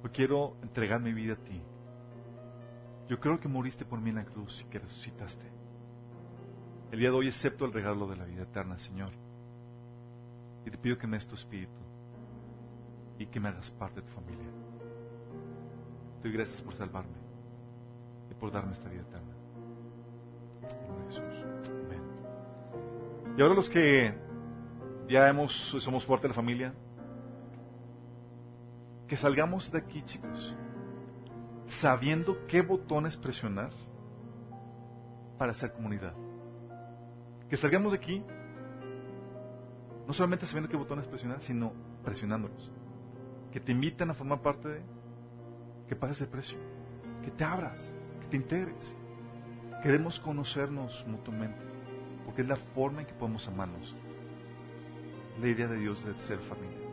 [0.04, 1.62] Hoy quiero entregar mi vida a ti.
[3.08, 5.50] Yo creo que moriste por mí en la cruz y que resucitaste.
[6.92, 9.08] El día de hoy acepto el regalo de la vida eterna, Señor.
[10.66, 11.80] Y te pido que me des tu espíritu
[13.18, 14.46] y que me hagas parte de tu familia.
[16.20, 17.16] Te doy gracias por salvarme
[18.30, 19.32] y por darme esta vida eterna.
[21.06, 21.46] Jesús.
[21.86, 22.02] Amén.
[23.38, 24.14] Y ahora los que
[25.08, 25.50] ya hemos,
[25.80, 26.74] somos parte de la familia,
[29.08, 30.54] que salgamos de aquí, chicos,
[31.66, 33.70] sabiendo qué botones presionar
[35.38, 36.14] para hacer comunidad.
[37.48, 38.24] Que salgamos de aquí
[40.06, 42.70] no solamente sabiendo qué botones presionar, sino presionándolos.
[43.52, 44.82] Que te invitan a formar parte de,
[45.88, 46.58] que pagues el precio,
[47.22, 48.94] que te abras, que te integres.
[49.82, 51.60] Queremos conocernos mutuamente,
[52.24, 53.94] porque es la forma en que podemos amarnos.
[55.40, 56.83] La idea de Dios de ser familia.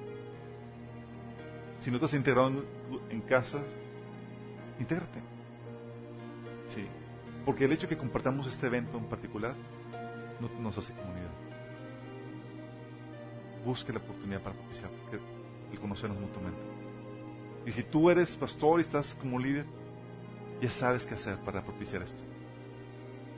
[1.82, 2.64] Si no te has integrado en,
[3.10, 3.64] en casas,
[4.80, 5.20] intégrate.
[6.68, 6.88] Sí.
[7.46, 9.56] Porque el hecho de que compartamos este evento en particular
[10.40, 11.32] no, nos hace comunidad.
[13.66, 14.90] Busque la oportunidad para propiciar
[15.72, 16.62] el conocernos mutuamente.
[17.66, 19.66] Y si tú eres pastor y estás como líder,
[20.62, 22.22] ya sabes qué hacer para propiciar esto.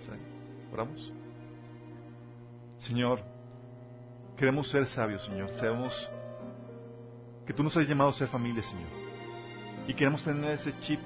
[0.02, 0.12] ¿Sí?
[0.72, 1.14] ¿Oramos?
[2.78, 3.22] Señor,
[4.36, 5.54] queremos ser sabios, Señor.
[5.56, 6.10] Sabemos
[7.46, 8.90] que tú nos has llamado a ser familia, Señor.
[9.88, 11.00] Y queremos tener ese chip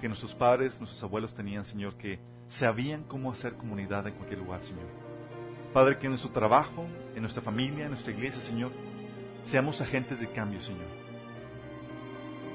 [0.00, 4.64] que nuestros padres, nuestros abuelos tenían, Señor, que sabían cómo hacer comunidad en cualquier lugar,
[4.64, 4.86] Señor.
[5.72, 8.72] Padre, que en nuestro trabajo, en nuestra familia, en nuestra iglesia, Señor,
[9.44, 10.86] seamos agentes de cambio, Señor.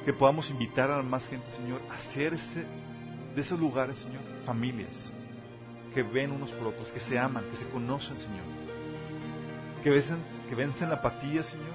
[0.06, 2.66] Que podamos invitar a más gente, Señor, a hacerse
[3.36, 5.12] de esos lugares, Señor, familias
[5.94, 8.44] que ven unos por otros, que se aman, que se conocen, Señor.
[9.84, 10.18] Que vencen,
[10.50, 11.74] que vencen la apatía, Señor,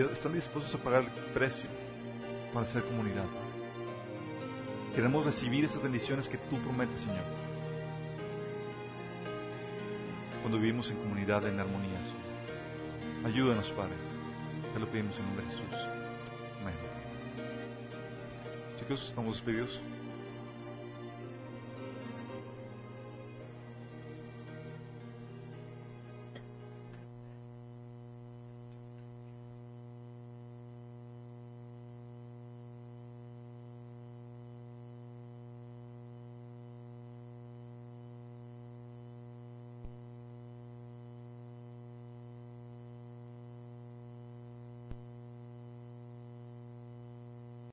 [0.00, 1.68] están dispuestos a pagar el precio
[2.52, 3.26] para ser comunidad.
[4.94, 7.24] Queremos recibir esas bendiciones que tú prometes, Señor.
[10.42, 12.26] Cuando vivimos en comunidad, en armonía, Señor.
[13.24, 13.94] Ayúdanos, Padre.
[14.72, 15.88] Te lo pedimos en nombre de Jesús.
[16.60, 16.74] Amén.
[18.78, 19.80] Chicos, estamos despedidos.